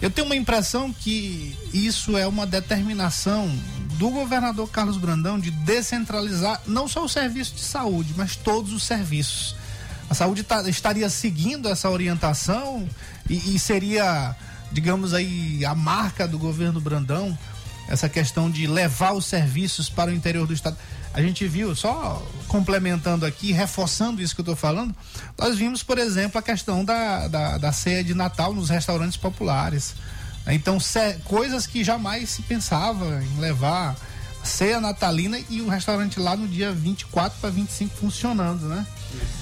[0.00, 3.50] Eu tenho uma impressão que isso é uma determinação
[3.98, 8.82] do governador Carlos Brandão de descentralizar não só o serviço de saúde, mas todos os
[8.82, 9.54] serviços.
[10.08, 12.88] A saúde tá, estaria seguindo essa orientação
[13.28, 14.34] e, e seria,
[14.72, 17.38] digamos aí, a marca do governo Brandão,
[17.86, 20.78] essa questão de levar os serviços para o interior do estado.
[21.12, 24.94] A gente viu, só complementando aqui, reforçando isso que eu estou falando,
[25.36, 29.94] nós vimos, por exemplo, a questão da, da, da ceia de Natal nos restaurantes populares.
[30.46, 30.78] Então,
[31.24, 33.96] coisas que jamais se pensava em levar
[34.42, 38.86] ceia natalina e o restaurante lá no dia 24 para 25 funcionando, né?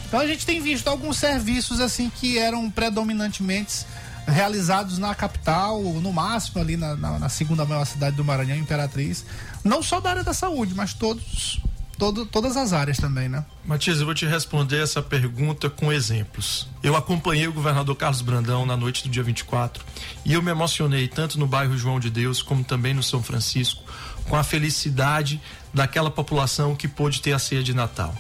[0.07, 3.87] Então a gente tem visto alguns serviços assim que eram predominantemente
[4.29, 9.25] realizados na capital, no máximo ali na, na, na segunda maior cidade do Maranhão, Imperatriz.
[9.65, 11.61] Não só da área da saúde, mas todos,
[11.99, 13.45] todo, todas as áreas também, né?
[13.65, 16.69] Matias, eu vou te responder essa pergunta com exemplos.
[16.83, 19.85] Eu acompanhei o governador Carlos Brandão na noite do dia 24
[20.25, 23.83] e eu me emocionei tanto no bairro João de Deus como também no São Francisco
[24.29, 25.41] com a felicidade
[25.73, 28.15] daquela população que pôde ter a ceia de Natal.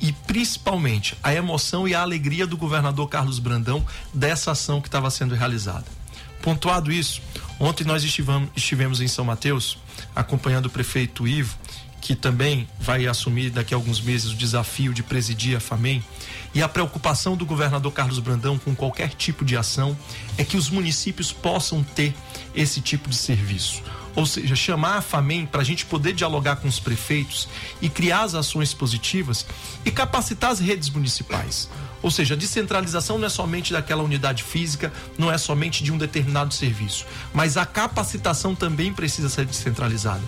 [0.00, 3.84] E principalmente a emoção e a alegria do governador Carlos Brandão
[4.14, 5.86] dessa ação que estava sendo realizada.
[6.40, 7.20] Pontuado isso,
[7.58, 9.78] ontem nós estivemos em São Mateus
[10.16, 11.58] acompanhando o prefeito Ivo
[12.00, 16.02] que também vai assumir daqui a alguns meses o desafio de presidir a FAMEM,
[16.54, 19.96] e a preocupação do governador Carlos Brandão com qualquer tipo de ação
[20.36, 22.14] é que os municípios possam ter
[22.54, 23.82] esse tipo de serviço.
[24.16, 27.48] Ou seja, chamar a FAMEM para a gente poder dialogar com os prefeitos
[27.80, 29.46] e criar as ações positivas
[29.84, 31.68] e capacitar as redes municipais.
[32.02, 35.98] Ou seja, a descentralização não é somente daquela unidade física, não é somente de um
[35.98, 40.22] determinado serviço, mas a capacitação também precisa ser descentralizada.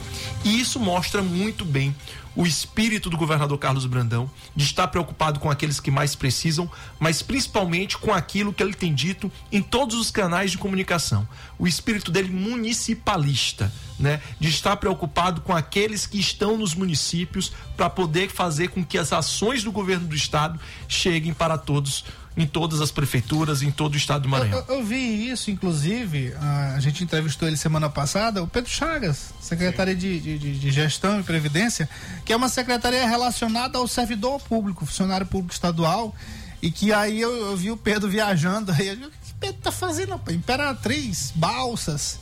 [0.45, 1.95] E isso mostra muito bem
[2.35, 7.22] o espírito do governador Carlos Brandão de estar preocupado com aqueles que mais precisam, mas
[7.22, 11.26] principalmente com aquilo que ele tem dito em todos os canais de comunicação.
[11.59, 14.20] O espírito dele municipalista, né?
[14.41, 19.12] De estar preocupado com aqueles que estão nos municípios para poder fazer com que as
[19.12, 20.59] ações do governo do estado
[20.89, 22.05] cheguem para todos
[22.37, 24.64] em todas as prefeituras, em todo o estado do Maranhão.
[24.68, 29.35] Eu, eu, eu vi isso, inclusive, a, gente entrevistou ele semana passada, o Pedro Chagas,
[29.41, 31.89] secretário de, de, de, Gestão e Previdência,
[32.24, 36.14] que é uma secretaria relacionada ao servidor público, funcionário público estadual,
[36.62, 39.35] e que aí eu, eu vi o Pedro viajando, aí eu digo, o que o
[39.39, 40.18] Pedro tá fazendo?
[40.30, 42.18] Imperatriz, balsas,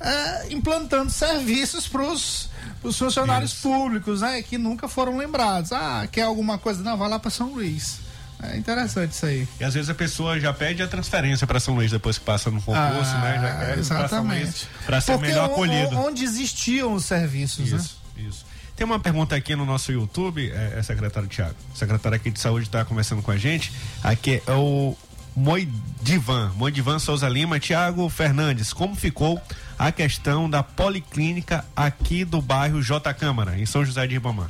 [0.00, 2.48] é, implantando serviços para os
[2.92, 3.62] funcionários Isso.
[3.62, 4.42] públicos, né?
[4.42, 5.72] Que nunca foram lembrados.
[5.72, 6.82] Ah, quer alguma coisa?
[6.82, 8.03] Não, vai lá para São Luís.
[8.52, 9.48] É interessante isso aí.
[9.60, 12.50] E às vezes a pessoa já pede a transferência para São Luís depois que passa
[12.50, 13.40] no concurso, ah, né?
[13.40, 14.68] Já quer exatamente.
[14.84, 15.96] Para ser Porque melhor acolhido.
[15.98, 18.28] Onde existiam os serviços, isso, né?
[18.28, 18.46] Isso.
[18.76, 21.54] Tem uma pergunta aqui no nosso YouTube, é, é secretário Tiago.
[21.74, 23.72] Secretário aqui de saúde está conversando com a gente.
[24.02, 24.96] Aqui é o
[25.36, 29.40] Moidivan, Moidivan Souza Lima, Tiago Fernandes, como ficou
[29.78, 34.48] a questão da policlínica aqui do bairro J Câmara, em São José de Ribamar?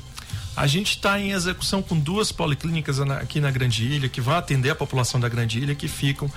[0.56, 4.70] A gente está em execução com duas policlínicas aqui na Grande Ilha, que vão atender
[4.70, 6.30] a população da Grande Ilha, que ficam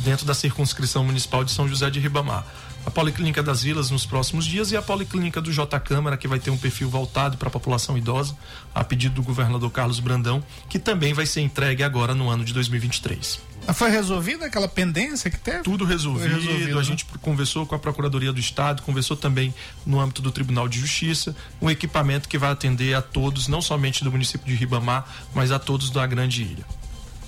[0.00, 2.46] dentro da circunscrição municipal de São José de Ribamar.
[2.86, 6.38] A Policlínica das Vilas nos próximos dias e a Policlínica do J Câmara, que vai
[6.38, 8.36] ter um perfil voltado para a população idosa,
[8.72, 12.52] a pedido do governador Carlos Brandão, que também vai ser entregue agora no ano de
[12.52, 13.40] 2023.
[13.72, 15.62] Foi resolvida aquela pendência que teve?
[15.62, 16.34] Tudo resolvido.
[16.34, 16.84] resolvido a né?
[16.84, 19.54] gente conversou com a Procuradoria do Estado, conversou também
[19.86, 24.04] no âmbito do Tribunal de Justiça, um equipamento que vai atender a todos, não somente
[24.04, 26.64] do município de Ribamar, mas a todos da Grande Ilha.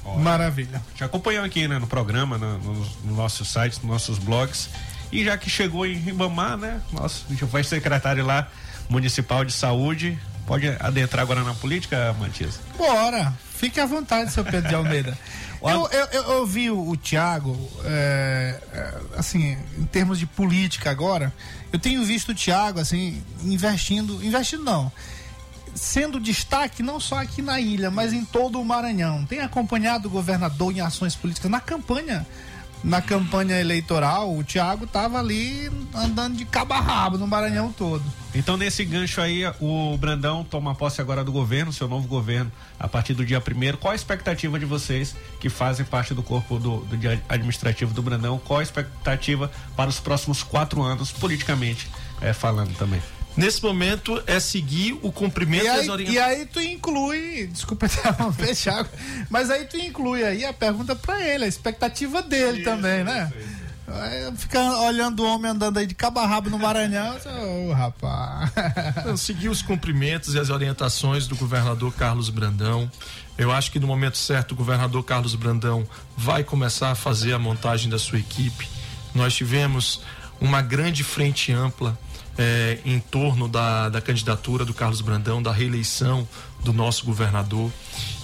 [0.05, 0.83] Olha, Maravilha.
[0.95, 4.69] Te acompanhou aqui né, no programa, no, no, no nosso site, nos nossos blogs.
[5.11, 6.81] E já que chegou em Ribamar, né?
[6.93, 8.49] Nossa, vai secretário lá
[8.89, 10.19] municipal de saúde.
[10.47, 12.61] Pode adentrar agora na política, Matias?
[12.77, 13.33] Bora!
[13.57, 15.17] Fique à vontade, seu Pedro de Almeida.
[15.63, 20.91] Eu, eu, eu, eu vi o, o Tiago, é, é, assim, em termos de política
[20.91, 21.33] agora,
[21.73, 24.93] eu tenho visto o Tiago, assim, investindo, investindo não,
[25.75, 29.25] sendo destaque não só aqui na ilha, mas em todo o Maranhão.
[29.27, 32.27] Tem acompanhado o governador em ações políticas na campanha
[32.87, 38.05] na campanha eleitoral, o Tiago estava ali andando de cabo a rabo no Maranhão todo.
[38.33, 42.87] Então, nesse gancho aí, o Brandão toma posse agora do governo, seu novo governo, a
[42.87, 43.77] partir do dia primeiro.
[43.77, 46.97] Qual a expectativa de vocês que fazem parte do corpo do, do
[47.29, 48.39] administrativo do Brandão?
[48.39, 53.03] Qual a expectativa para os próximos quatro anos, politicamente é, falando também?
[53.37, 56.17] Nesse momento é seguir o cumprimento e aí, das orientações.
[56.17, 58.89] E aí tu inclui, desculpa interromper, Thiago,
[59.29, 63.31] mas aí tu inclui aí a pergunta para ele, a expectativa dele isso, também, né?
[64.37, 68.51] Fica olhando o homem andando aí de cabo a rabo no Maranhão, ô oh, rapaz.
[68.99, 72.91] Então, seguir os cumprimentos e as orientações do governador Carlos Brandão.
[73.39, 77.39] Eu acho que no momento certo o governador Carlos Brandão vai começar a fazer a
[77.39, 78.69] montagem da sua equipe.
[79.15, 80.01] Nós tivemos
[80.41, 81.97] uma grande frente ampla
[82.39, 86.27] é, em torno da, da candidatura do Carlos Brandão, da reeleição
[86.63, 87.71] do nosso governador.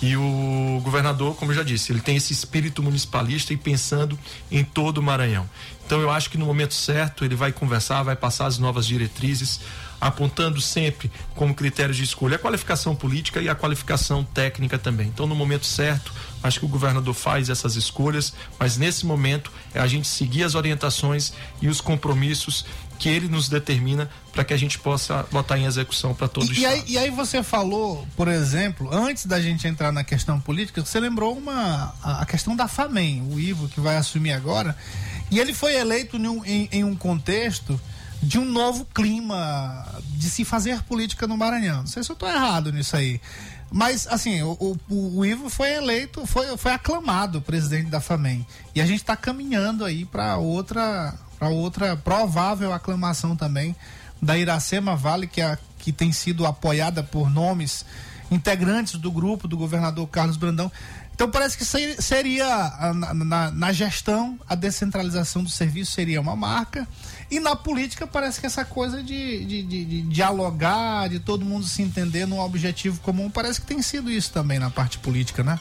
[0.03, 4.19] E o governador, como eu já disse, ele tem esse espírito municipalista e pensando
[4.51, 5.49] em todo o Maranhão.
[5.87, 9.61] Então eu acho que no momento certo ele vai conversar, vai passar as novas diretrizes,
[10.01, 15.09] apontando sempre como critério de escolha a qualificação política e a qualificação técnica também.
[15.09, 19.81] Então no momento certo, acho que o governador faz essas escolhas, mas nesse momento é
[19.81, 22.65] a gente seguir as orientações e os compromissos
[23.03, 26.61] que ele nos determina para que a gente possa botar em execução para todo e.
[26.61, 30.85] E aí, e aí você falou, por exemplo, antes da gente entrar na questão política,
[30.85, 34.77] você lembrou uma a, questão da FAMEM, o Ivo que vai assumir agora,
[35.33, 37.81] e ele foi eleito em um, em, em um contexto
[38.23, 41.79] de um novo clima de se fazer política no Maranhão.
[41.79, 43.21] Não sei se eu estou errado nisso aí.
[43.69, 48.47] Mas, assim, o, o, o, Ivo foi eleito, foi, foi aclamado presidente da FAMEM.
[48.77, 53.75] E a gente está caminhando aí para outra, para outra provável aclamação também
[54.23, 57.85] da Iracema Vale, que, é, que tem sido apoiada por nomes
[58.31, 60.71] integrantes do grupo do governador Carlos Brandão.
[61.13, 62.47] Então parece que seria
[62.95, 66.87] na, na, na, gestão a descentralização do serviço seria uma marca
[67.29, 71.67] e na política parece que essa coisa de, de, de, de dialogar, de todo mundo
[71.67, 75.59] se entender num objetivo comum, parece que tem sido isso também na parte política, né?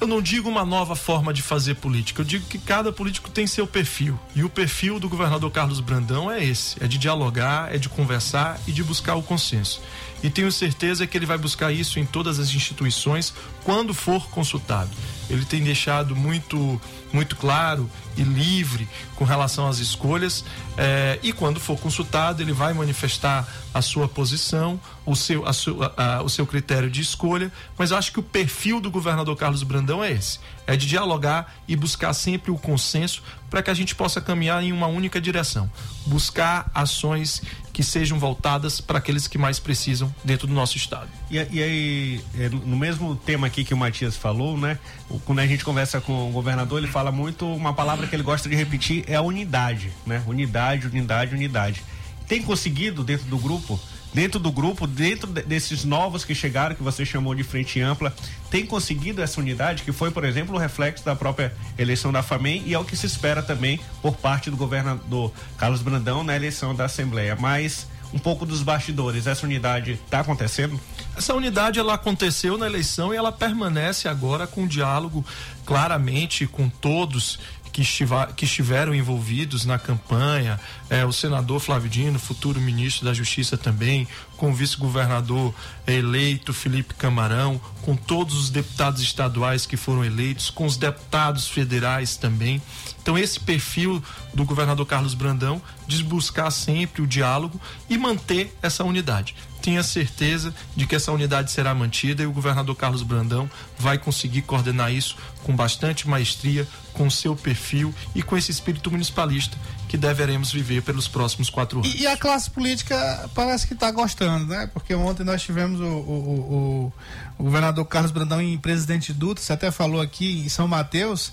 [0.00, 3.46] Eu não digo uma nova forma de fazer política, eu digo que cada político tem
[3.46, 4.18] seu perfil.
[4.34, 8.60] E o perfil do governador Carlos Brandão é esse: é de dialogar, é de conversar
[8.66, 9.80] e de buscar o consenso.
[10.22, 14.90] E tenho certeza que ele vai buscar isso em todas as instituições quando for consultado.
[15.28, 16.80] Ele tem deixado muito,
[17.12, 20.44] muito claro e livre com relação às escolhas.
[20.76, 25.92] É, e quando for consultado, ele vai manifestar a sua posição, o seu, a sua,
[25.96, 27.50] a, o seu critério de escolha.
[27.76, 31.54] Mas eu acho que o perfil do governador Carlos Brandão é esse: é de dialogar
[31.66, 35.70] e buscar sempre o consenso para que a gente possa caminhar em uma única direção.
[36.06, 37.40] Buscar ações
[37.72, 41.08] que sejam voltadas para aqueles que mais precisam dentro do nosso estado.
[41.30, 44.78] E, e aí, é, no mesmo tema aqui que o Matias falou, né?
[45.24, 48.48] Quando a gente conversa com o governador, ele fala muito uma palavra que ele gosta
[48.48, 50.22] de repetir é a unidade, né?
[50.26, 51.82] Unidade, unidade, unidade.
[52.26, 53.78] Tem conseguido dentro do grupo
[54.14, 58.14] dentro do grupo, dentro desses novos que chegaram, que você chamou de frente ampla,
[58.48, 62.62] tem conseguido essa unidade, que foi, por exemplo, o reflexo da própria eleição da FAMEM
[62.64, 66.72] e é o que se espera também por parte do governador Carlos Brandão na eleição
[66.72, 67.36] da Assembleia.
[67.38, 70.78] Mas um pouco dos bastidores, essa unidade está acontecendo?
[71.16, 75.24] Essa unidade ela aconteceu na eleição e ela permanece agora com diálogo
[75.66, 77.40] claramente com todos
[77.74, 83.12] que, estiva, que estiveram envolvidos na campanha, é, o senador Flávio Dino, futuro ministro da
[83.12, 84.06] Justiça também,
[84.44, 85.54] com o vice-governador
[85.86, 92.18] eleito Felipe Camarão, com todos os deputados estaduais que foram eleitos, com os deputados federais
[92.18, 92.60] também.
[93.00, 98.84] Então, esse perfil do governador Carlos Brandão diz buscar sempre o diálogo e manter essa
[98.84, 99.34] unidade
[99.64, 104.42] tenha certeza de que essa unidade será mantida e o governador Carlos Brandão vai conseguir
[104.42, 109.56] coordenar isso com bastante maestria, com seu perfil e com esse espírito municipalista
[109.88, 111.94] que deveremos viver pelos próximos quatro anos.
[111.94, 114.68] E a classe política parece que está gostando, né?
[114.72, 116.92] Porque ontem nós tivemos o, o, o,
[117.38, 121.32] o governador Carlos Brandão em Presidente Dutra, você até falou aqui em São Mateus.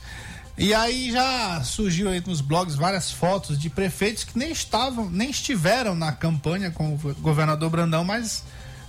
[0.58, 5.30] E aí já surgiu aí nos blogs várias fotos de prefeitos que nem estavam, nem
[5.30, 8.43] estiveram na campanha com o governador Brandão, mas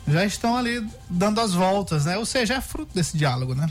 [0.07, 2.19] já estão ali dando as voltas, né?
[2.19, 3.69] Ou seja, é fruto desse diálogo, né?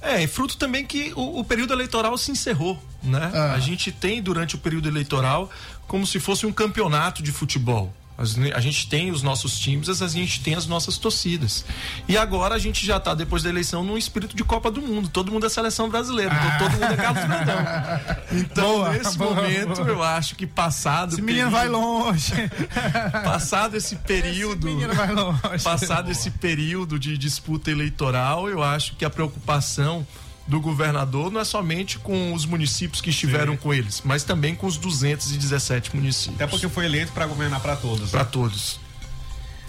[0.00, 3.30] É, e fruto também que o, o período eleitoral se encerrou, né?
[3.34, 3.52] Ah.
[3.54, 5.50] A gente tem durante o período eleitoral
[5.86, 7.92] como se fosse um campeonato de futebol.
[8.18, 11.64] A gente tem os nossos times, a gente tem as nossas torcidas.
[12.08, 15.08] E agora a gente já está, depois da eleição, num espírito de Copa do Mundo.
[15.08, 17.56] Todo mundo é seleção brasileira, então todo mundo é Carlos Brandão.
[18.32, 19.88] Então, boa, nesse boa, momento, boa.
[19.88, 21.12] eu acho que passado.
[21.12, 22.32] Esse menino vai longe.
[23.24, 24.68] Passado esse período.
[24.68, 25.64] Esse vai longe.
[25.64, 30.06] Passado esse período de disputa eleitoral, eu acho que a preocupação
[30.46, 33.58] do governador não é somente com os municípios que estiveram Sim.
[33.58, 36.36] com eles, mas também com os 217 municípios.
[36.36, 38.10] Até porque foi eleito para governar para todos.
[38.10, 38.28] Para né?
[38.30, 38.78] todos.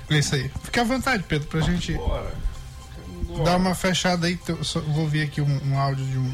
[0.10, 0.50] É isso aí.
[0.64, 2.34] Fique à vontade, Pedro, para a gente Bora.
[3.24, 3.44] Bora.
[3.44, 4.40] dar uma fechada aí.
[4.88, 6.34] Vou ouvir aqui um, um áudio de um.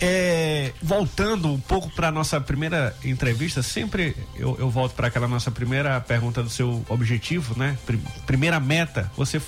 [0.00, 5.50] É, voltando um pouco para nossa primeira entrevista, sempre eu, eu volto para aquela nossa
[5.50, 7.76] primeira pergunta do seu objetivo, né?
[8.24, 9.10] Primeira meta.
[9.16, 9.40] Você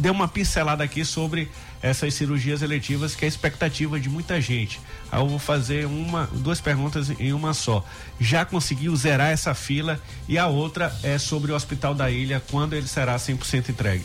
[0.00, 1.50] deu uma pincelada aqui sobre
[1.82, 4.80] essas cirurgias eletivas, que é a expectativa de muita gente.
[5.12, 7.84] Aí eu vou fazer uma, duas perguntas em uma só.
[8.18, 10.00] Já conseguiu zerar essa fila?
[10.28, 14.04] E a outra é sobre o Hospital da Ilha, quando ele será 100% entregue?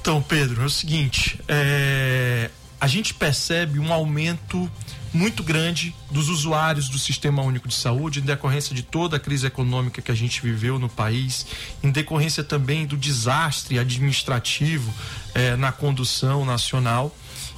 [0.00, 2.50] Então, Pedro, é o seguinte: é,
[2.80, 4.70] a gente percebe um aumento
[5.12, 9.46] muito grande dos usuários do Sistema Único de Saúde, em decorrência de toda a crise
[9.46, 11.46] econômica que a gente viveu no país,
[11.82, 14.92] em decorrência também do desastre administrativo
[15.34, 17.14] eh, na condução nacional.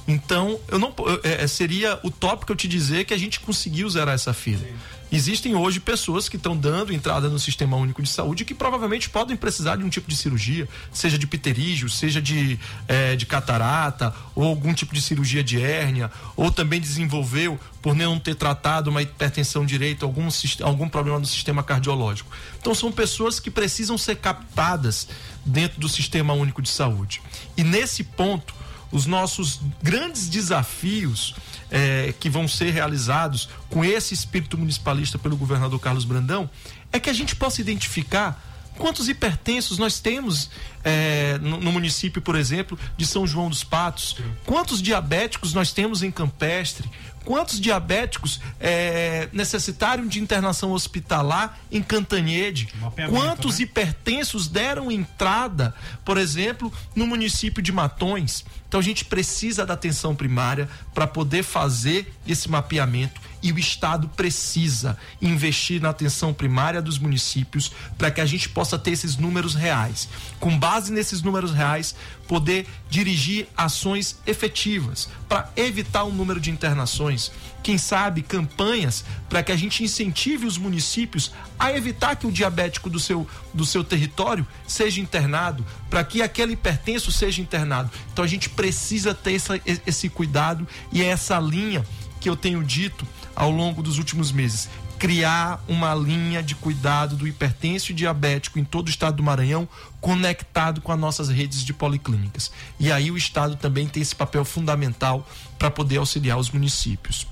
[0.07, 0.93] Então, eu não
[1.23, 4.65] é, seria utópico eu te dizer que a gente conseguiu zerar essa fila.
[5.13, 9.37] Existem hoje pessoas que estão dando entrada no Sistema Único de Saúde que provavelmente podem
[9.37, 14.43] precisar de um tipo de cirurgia, seja de pterígio, seja de, eh, de catarata, ou
[14.43, 19.63] algum tipo de cirurgia de hérnia, ou também desenvolveu, por não ter tratado uma hipertensão
[19.63, 20.27] direita, algum,
[20.63, 22.31] algum problema no sistema cardiológico.
[22.59, 25.07] Então, são pessoas que precisam ser captadas
[25.45, 27.21] dentro do Sistema Único de Saúde.
[27.55, 28.55] E nesse ponto,
[28.91, 31.35] os nossos grandes desafios
[31.73, 36.47] eh, que vão ser realizados com esse espírito municipalista pelo governador Carlos Brandão
[36.91, 40.49] é que a gente possa identificar quantos hipertensos nós temos
[40.83, 46.03] eh, no, no município, por exemplo, de São João dos Patos, quantos diabéticos nós temos
[46.03, 46.89] em Campestre,
[47.23, 52.67] quantos diabéticos eh, necessitaram de internação hospitalar em Cantanhede,
[53.09, 58.43] quantos hipertensos deram entrada, por exemplo, no município de Matões.
[58.67, 64.07] Então a gente precisa da atenção primária para poder fazer esse mapeamento e o Estado
[64.07, 69.53] precisa investir na atenção primária dos municípios para que a gente possa ter esses números
[69.53, 70.07] reais.
[70.39, 71.93] Com base nesses números reais,
[72.25, 77.31] poder dirigir ações efetivas para evitar o número de internações.
[77.61, 82.89] Quem sabe campanhas para que a gente incentive os municípios a evitar que o diabético
[82.89, 87.91] do seu, do seu território seja internado, para que aquele hipertenso seja internado.
[88.11, 91.85] Então a gente precisa ter essa, esse cuidado e é essa linha
[92.19, 93.05] que eu tenho dito
[93.35, 94.69] ao longo dos últimos meses.
[94.97, 99.67] Criar uma linha de cuidado do hipertenso e diabético em todo o estado do Maranhão,
[99.99, 102.51] conectado com as nossas redes de policlínicas.
[102.79, 105.27] E aí o estado também tem esse papel fundamental
[105.59, 107.27] para poder auxiliar os municípios.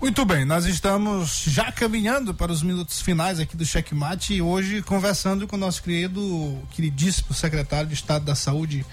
[0.00, 4.80] Muito bem, nós estamos já caminhando para os minutos finais aqui do Checkmate e hoje
[4.80, 8.86] conversando com o nosso querido, queridíssimo secretário de Estado da Saúde,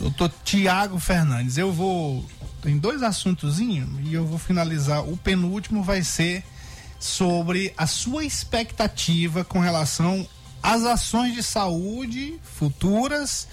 [0.00, 1.58] doutor Tiago Fernandes.
[1.58, 2.28] Eu vou.
[2.62, 5.04] Tem dois assuntozinhos e eu vou finalizar.
[5.04, 6.44] O penúltimo vai ser
[6.98, 10.26] sobre a sua expectativa com relação
[10.62, 13.48] às ações de saúde futuras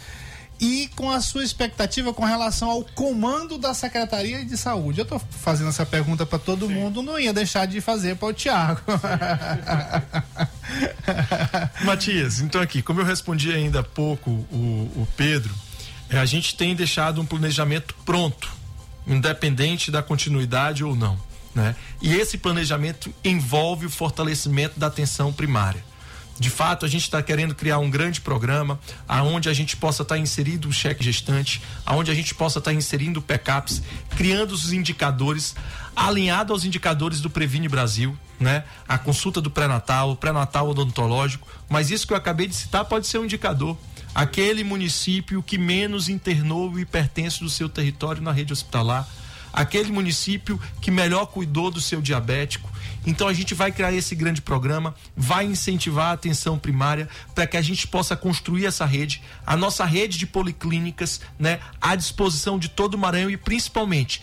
[0.59, 4.99] e com a sua expectativa com relação ao comando da Secretaria de Saúde.
[4.99, 8.33] Eu estou fazendo essa pergunta para todo mundo, não ia deixar de fazer para o
[8.33, 8.81] Tiago.
[11.83, 15.53] Matias, então aqui, como eu respondi ainda há pouco o, o Pedro,
[16.09, 18.58] é, a gente tem deixado um planejamento pronto,
[19.07, 21.19] independente da continuidade ou não.
[21.53, 21.75] Né?
[22.01, 25.83] E esse planejamento envolve o fortalecimento da atenção primária.
[26.39, 30.17] De fato, a gente está querendo criar um grande programa aonde a gente possa estar
[30.17, 33.83] inserindo o cheque gestante, aonde a gente possa estar inserindo PECAPs,
[34.15, 35.53] criando os indicadores,
[35.93, 38.63] alinhado aos indicadores do Previne Brasil, né?
[38.87, 43.05] A consulta do pré-natal, o pré-natal odontológico, mas isso que eu acabei de citar pode
[43.05, 43.77] ser um indicador.
[44.13, 49.07] Aquele município que menos internou o hipertenso do seu território na rede hospitalar,
[49.53, 52.69] aquele município que melhor cuidou do seu diabético.
[53.05, 57.55] Então a gente vai criar esse grande programa, vai incentivar a atenção primária para que
[57.55, 62.67] a gente possa construir essa rede, a nossa rede de policlínicas, né, à disposição de
[62.67, 64.21] todo o Maranhão e principalmente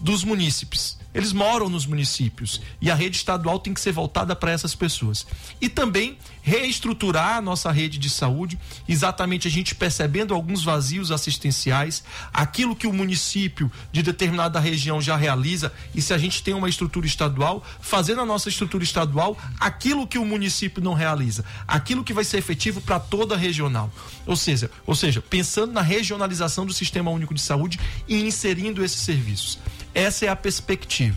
[0.00, 0.98] dos munícipes.
[1.16, 5.26] Eles moram nos municípios e a rede estadual tem que ser voltada para essas pessoas.
[5.62, 12.04] E também reestruturar a nossa rede de saúde, exatamente a gente percebendo alguns vazios assistenciais,
[12.34, 16.68] aquilo que o município de determinada região já realiza, e se a gente tem uma
[16.68, 22.12] estrutura estadual, fazendo a nossa estrutura estadual aquilo que o município não realiza, aquilo que
[22.12, 23.90] vai ser efetivo para toda a regional.
[24.26, 29.00] Ou seja, ou seja, pensando na regionalização do Sistema Único de Saúde e inserindo esses
[29.00, 29.58] serviços.
[29.96, 31.16] Essa é a perspectiva.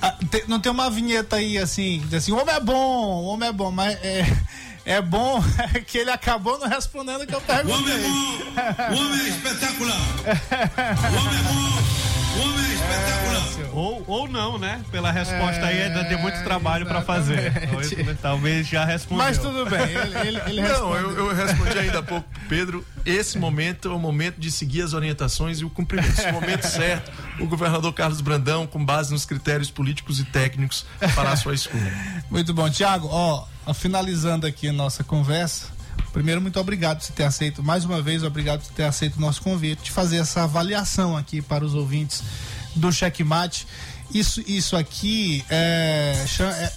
[0.00, 2.74] Ah, tem- não tem uma vinheta aí assim, que diz assim, o homem é bom,
[2.74, 4.24] o homem é bom, mas é,
[4.86, 5.42] é bom
[5.86, 7.74] que ele acabou não respondendo o que eu perguntei.
[7.76, 9.96] O homem é bom, o homem é espetacular.
[9.96, 11.82] O homem é bom,
[12.40, 13.26] homem é espetacular.
[13.72, 14.82] Ou, ou não, né?
[14.90, 17.38] Pela resposta aí ainda tem muito trabalho para fazer.
[17.46, 17.96] exatamente.
[17.96, 19.24] Talvez, talvez já respondeu.
[19.24, 22.84] Mas tudo bem, ele, ele, ele Não, eu, eu respondi ainda há pouco, Pedro.
[23.04, 26.22] Esse momento é o momento de seguir as orientações e o cumprimento.
[26.26, 31.32] No momento certo, o governador Carlos Brandão, com base nos critérios políticos e técnicos, fará
[31.32, 31.92] a sua escolha.
[32.30, 33.08] Muito bom, Tiago.
[33.10, 35.75] Ó, ó, finalizando aqui a nossa conversa.
[36.12, 39.42] Primeiro, muito obrigado por ter aceito, mais uma vez, obrigado por ter aceito o nosso
[39.42, 42.22] convite, de fazer essa avaliação aqui para os ouvintes
[42.74, 43.66] do Checkmate.
[44.14, 46.14] Isso, isso aqui é,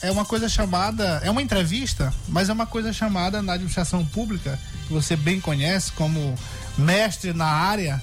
[0.02, 4.04] é- é uma coisa chamada, é uma entrevista, mas é uma coisa chamada na administração
[4.06, 6.36] pública, que você bem conhece como
[6.78, 8.02] mestre na área,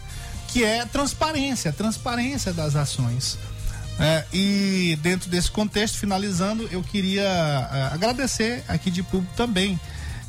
[0.48, 3.36] que é transparência, transparência das ações.
[3.98, 9.78] É, e dentro desse contexto, finalizando, eu queria é, agradecer aqui de público também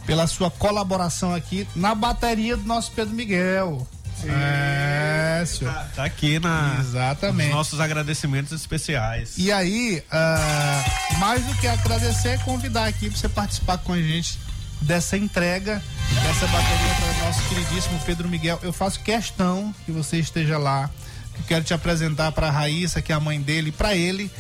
[0.08, 3.88] pela sua colaboração aqui na bateria do nosso Pedro Miguel.
[4.24, 5.68] É, Décio.
[5.72, 6.78] Tá, tá aqui na.
[6.80, 7.50] Exatamente.
[7.50, 9.36] Os nossos agradecimentos especiais.
[9.38, 10.84] E aí, ah,
[11.20, 14.40] mais do que agradecer, é convidar aqui para você participar com a gente
[14.82, 15.84] dessa entrega,
[16.24, 18.60] dessa bateria para o nosso queridíssimo Pedro Miguel.
[18.64, 20.90] Eu faço questão que você esteja lá.
[21.38, 24.32] Eu quero te apresentar para a Raíssa, que é a mãe dele, para ele.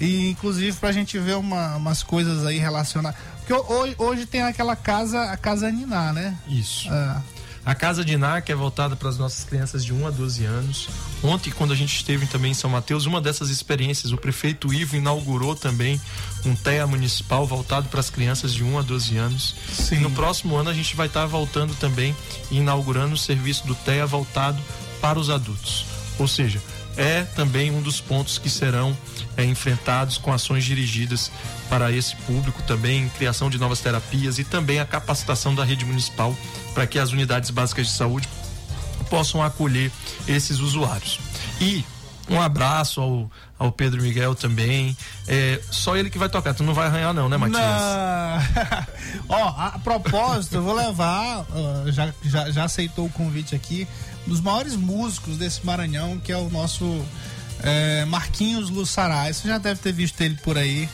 [0.00, 3.18] E inclusive pra gente ver uma- umas coisas aí relacionadas.
[3.48, 6.36] Porque hoje, hoje tem aquela casa, a casa Niná, né?
[6.46, 6.86] Isso.
[6.90, 7.22] Ah,
[7.64, 10.44] A Casa de Nar, que é voltada para as nossas crianças de 1 a 12
[10.44, 10.88] anos.
[11.22, 14.96] Ontem, quando a gente esteve também em São Mateus, uma dessas experiências, o prefeito Ivo
[14.96, 15.98] inaugurou também
[16.44, 19.54] um TEA municipal voltado para as crianças de 1 a 12 anos.
[19.72, 19.96] Sim.
[19.96, 22.14] E no próximo ano a gente vai estar voltando também
[22.50, 24.58] e inaugurando o serviço do TEA voltado
[25.00, 25.86] para os adultos.
[26.18, 26.60] Ou seja,
[26.98, 28.94] é também um dos pontos que serão
[29.36, 31.30] é, enfrentados com ações dirigidas
[31.70, 36.36] para esse público, também criação de novas terapias e também a capacitação da rede municipal
[36.74, 38.28] para que as unidades básicas de saúde
[39.08, 39.90] possam acolher
[40.26, 41.20] esses usuários.
[41.60, 41.84] E
[42.28, 44.96] um abraço ao, ao Pedro Miguel também.
[45.26, 47.62] É, só ele que vai tocar, tu não vai arranhar, não, né, Matias?
[49.28, 53.86] Ó, a, propósito, eu vou levar, ó, já, já, já aceitou o convite aqui,
[54.28, 57.04] dos maiores músicos desse Maranhão, que é o nosso
[57.62, 59.32] é, Marquinhos Luçaray.
[59.32, 60.88] Você já deve ter visto ele por aí.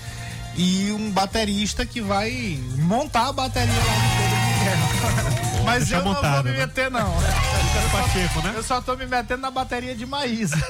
[0.57, 5.65] E um baterista que vai montar a bateria lá do Pedro Miguel.
[5.65, 6.67] Mas eu não montado, vou me né?
[6.67, 7.13] meter, não.
[7.91, 8.53] Pacheco, né?
[8.57, 10.57] Eu só tô me metendo na bateria de Maísa.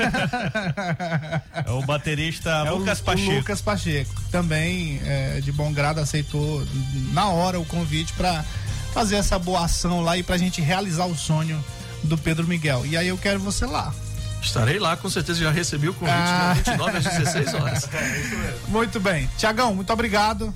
[1.66, 3.32] É o baterista É Lucas Lu- o Pacheco.
[3.32, 6.66] Lucas Pacheco, também é, de bom grado aceitou
[7.12, 8.44] na hora o convite para
[8.92, 11.62] fazer essa boa ação lá e pra gente realizar o sonho
[12.04, 12.84] do Pedro Miguel.
[12.86, 13.92] E aí eu quero você lá.
[14.42, 16.52] Estarei lá, com certeza já recebi o convite Ah.
[16.54, 17.88] dia 29 às 16 horas.
[18.68, 19.28] Muito bem.
[19.38, 20.54] Tiagão, muito obrigado.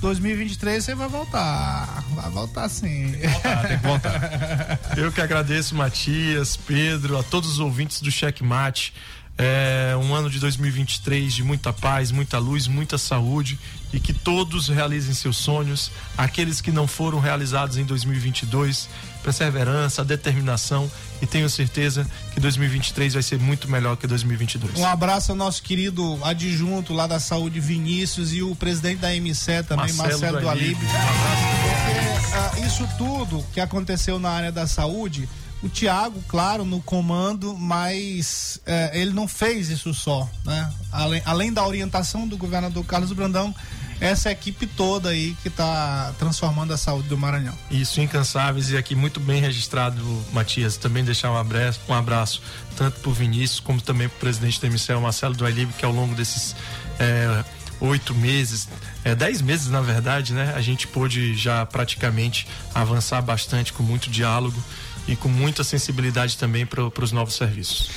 [0.00, 2.04] 2023 você vai voltar.
[2.14, 3.12] Vai voltar sim.
[3.12, 4.78] tem que voltar.
[4.96, 8.94] Eu que agradeço, Matias, Pedro, a todos os ouvintes do Checkmate.
[9.36, 13.58] É um ano de 2023 de muita paz, muita luz, muita saúde
[13.92, 15.90] e que todos realizem seus sonhos.
[16.16, 18.88] Aqueles que não foram realizados em 2022,
[19.20, 20.90] perseverança, determinação
[21.22, 24.78] e tenho certeza que 2023 vai ser muito melhor que 2022.
[24.78, 29.62] Um abraço ao nosso querido adjunto lá da saúde, Vinícius, e o presidente da MCE
[29.66, 30.76] também, Marcelo Marcelo, do do Alib.
[30.76, 30.80] Alib.
[30.80, 35.28] Porque ah, isso tudo que aconteceu na área da saúde,
[35.62, 40.72] o Tiago, claro, no comando, mas eh, ele não fez isso só, né?
[40.90, 43.54] Além, além da orientação do governador Carlos Brandão,
[44.00, 47.54] essa equipe toda aí que está transformando a saúde do Maranhão.
[47.70, 50.76] Isso, incansáveis e aqui muito bem registrado, Matias.
[50.76, 52.42] Também deixar um abraço, um abraço
[52.76, 55.44] tanto para o Vinícius como também para o presidente da MCL, Marcelo do
[55.76, 56.56] que ao longo desses
[56.98, 57.44] é,
[57.80, 58.68] oito meses,
[59.04, 60.52] é, dez meses na verdade, né?
[60.56, 64.62] A gente pôde já praticamente avançar bastante com muito diálogo
[65.06, 67.90] e com muita sensibilidade também para os novos serviços.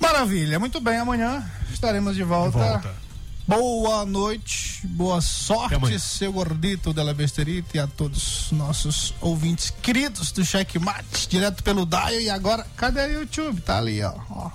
[0.00, 0.98] Maravilha, muito bem.
[0.98, 2.58] Amanhã estaremos de volta.
[2.58, 3.07] volta.
[3.48, 10.30] Boa noite, boa sorte, seu gordito della Besterita e a todos os nossos ouvintes queridos
[10.32, 12.20] do Checkmate, direto pelo Dial.
[12.20, 13.62] E agora, cadê o YouTube?
[13.62, 14.12] Tá ali, ó.
[14.28, 14.50] ó.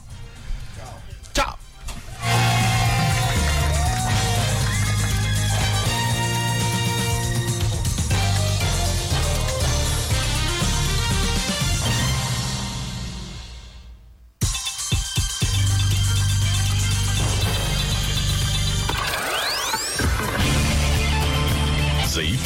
[1.33, 1.57] Tchau.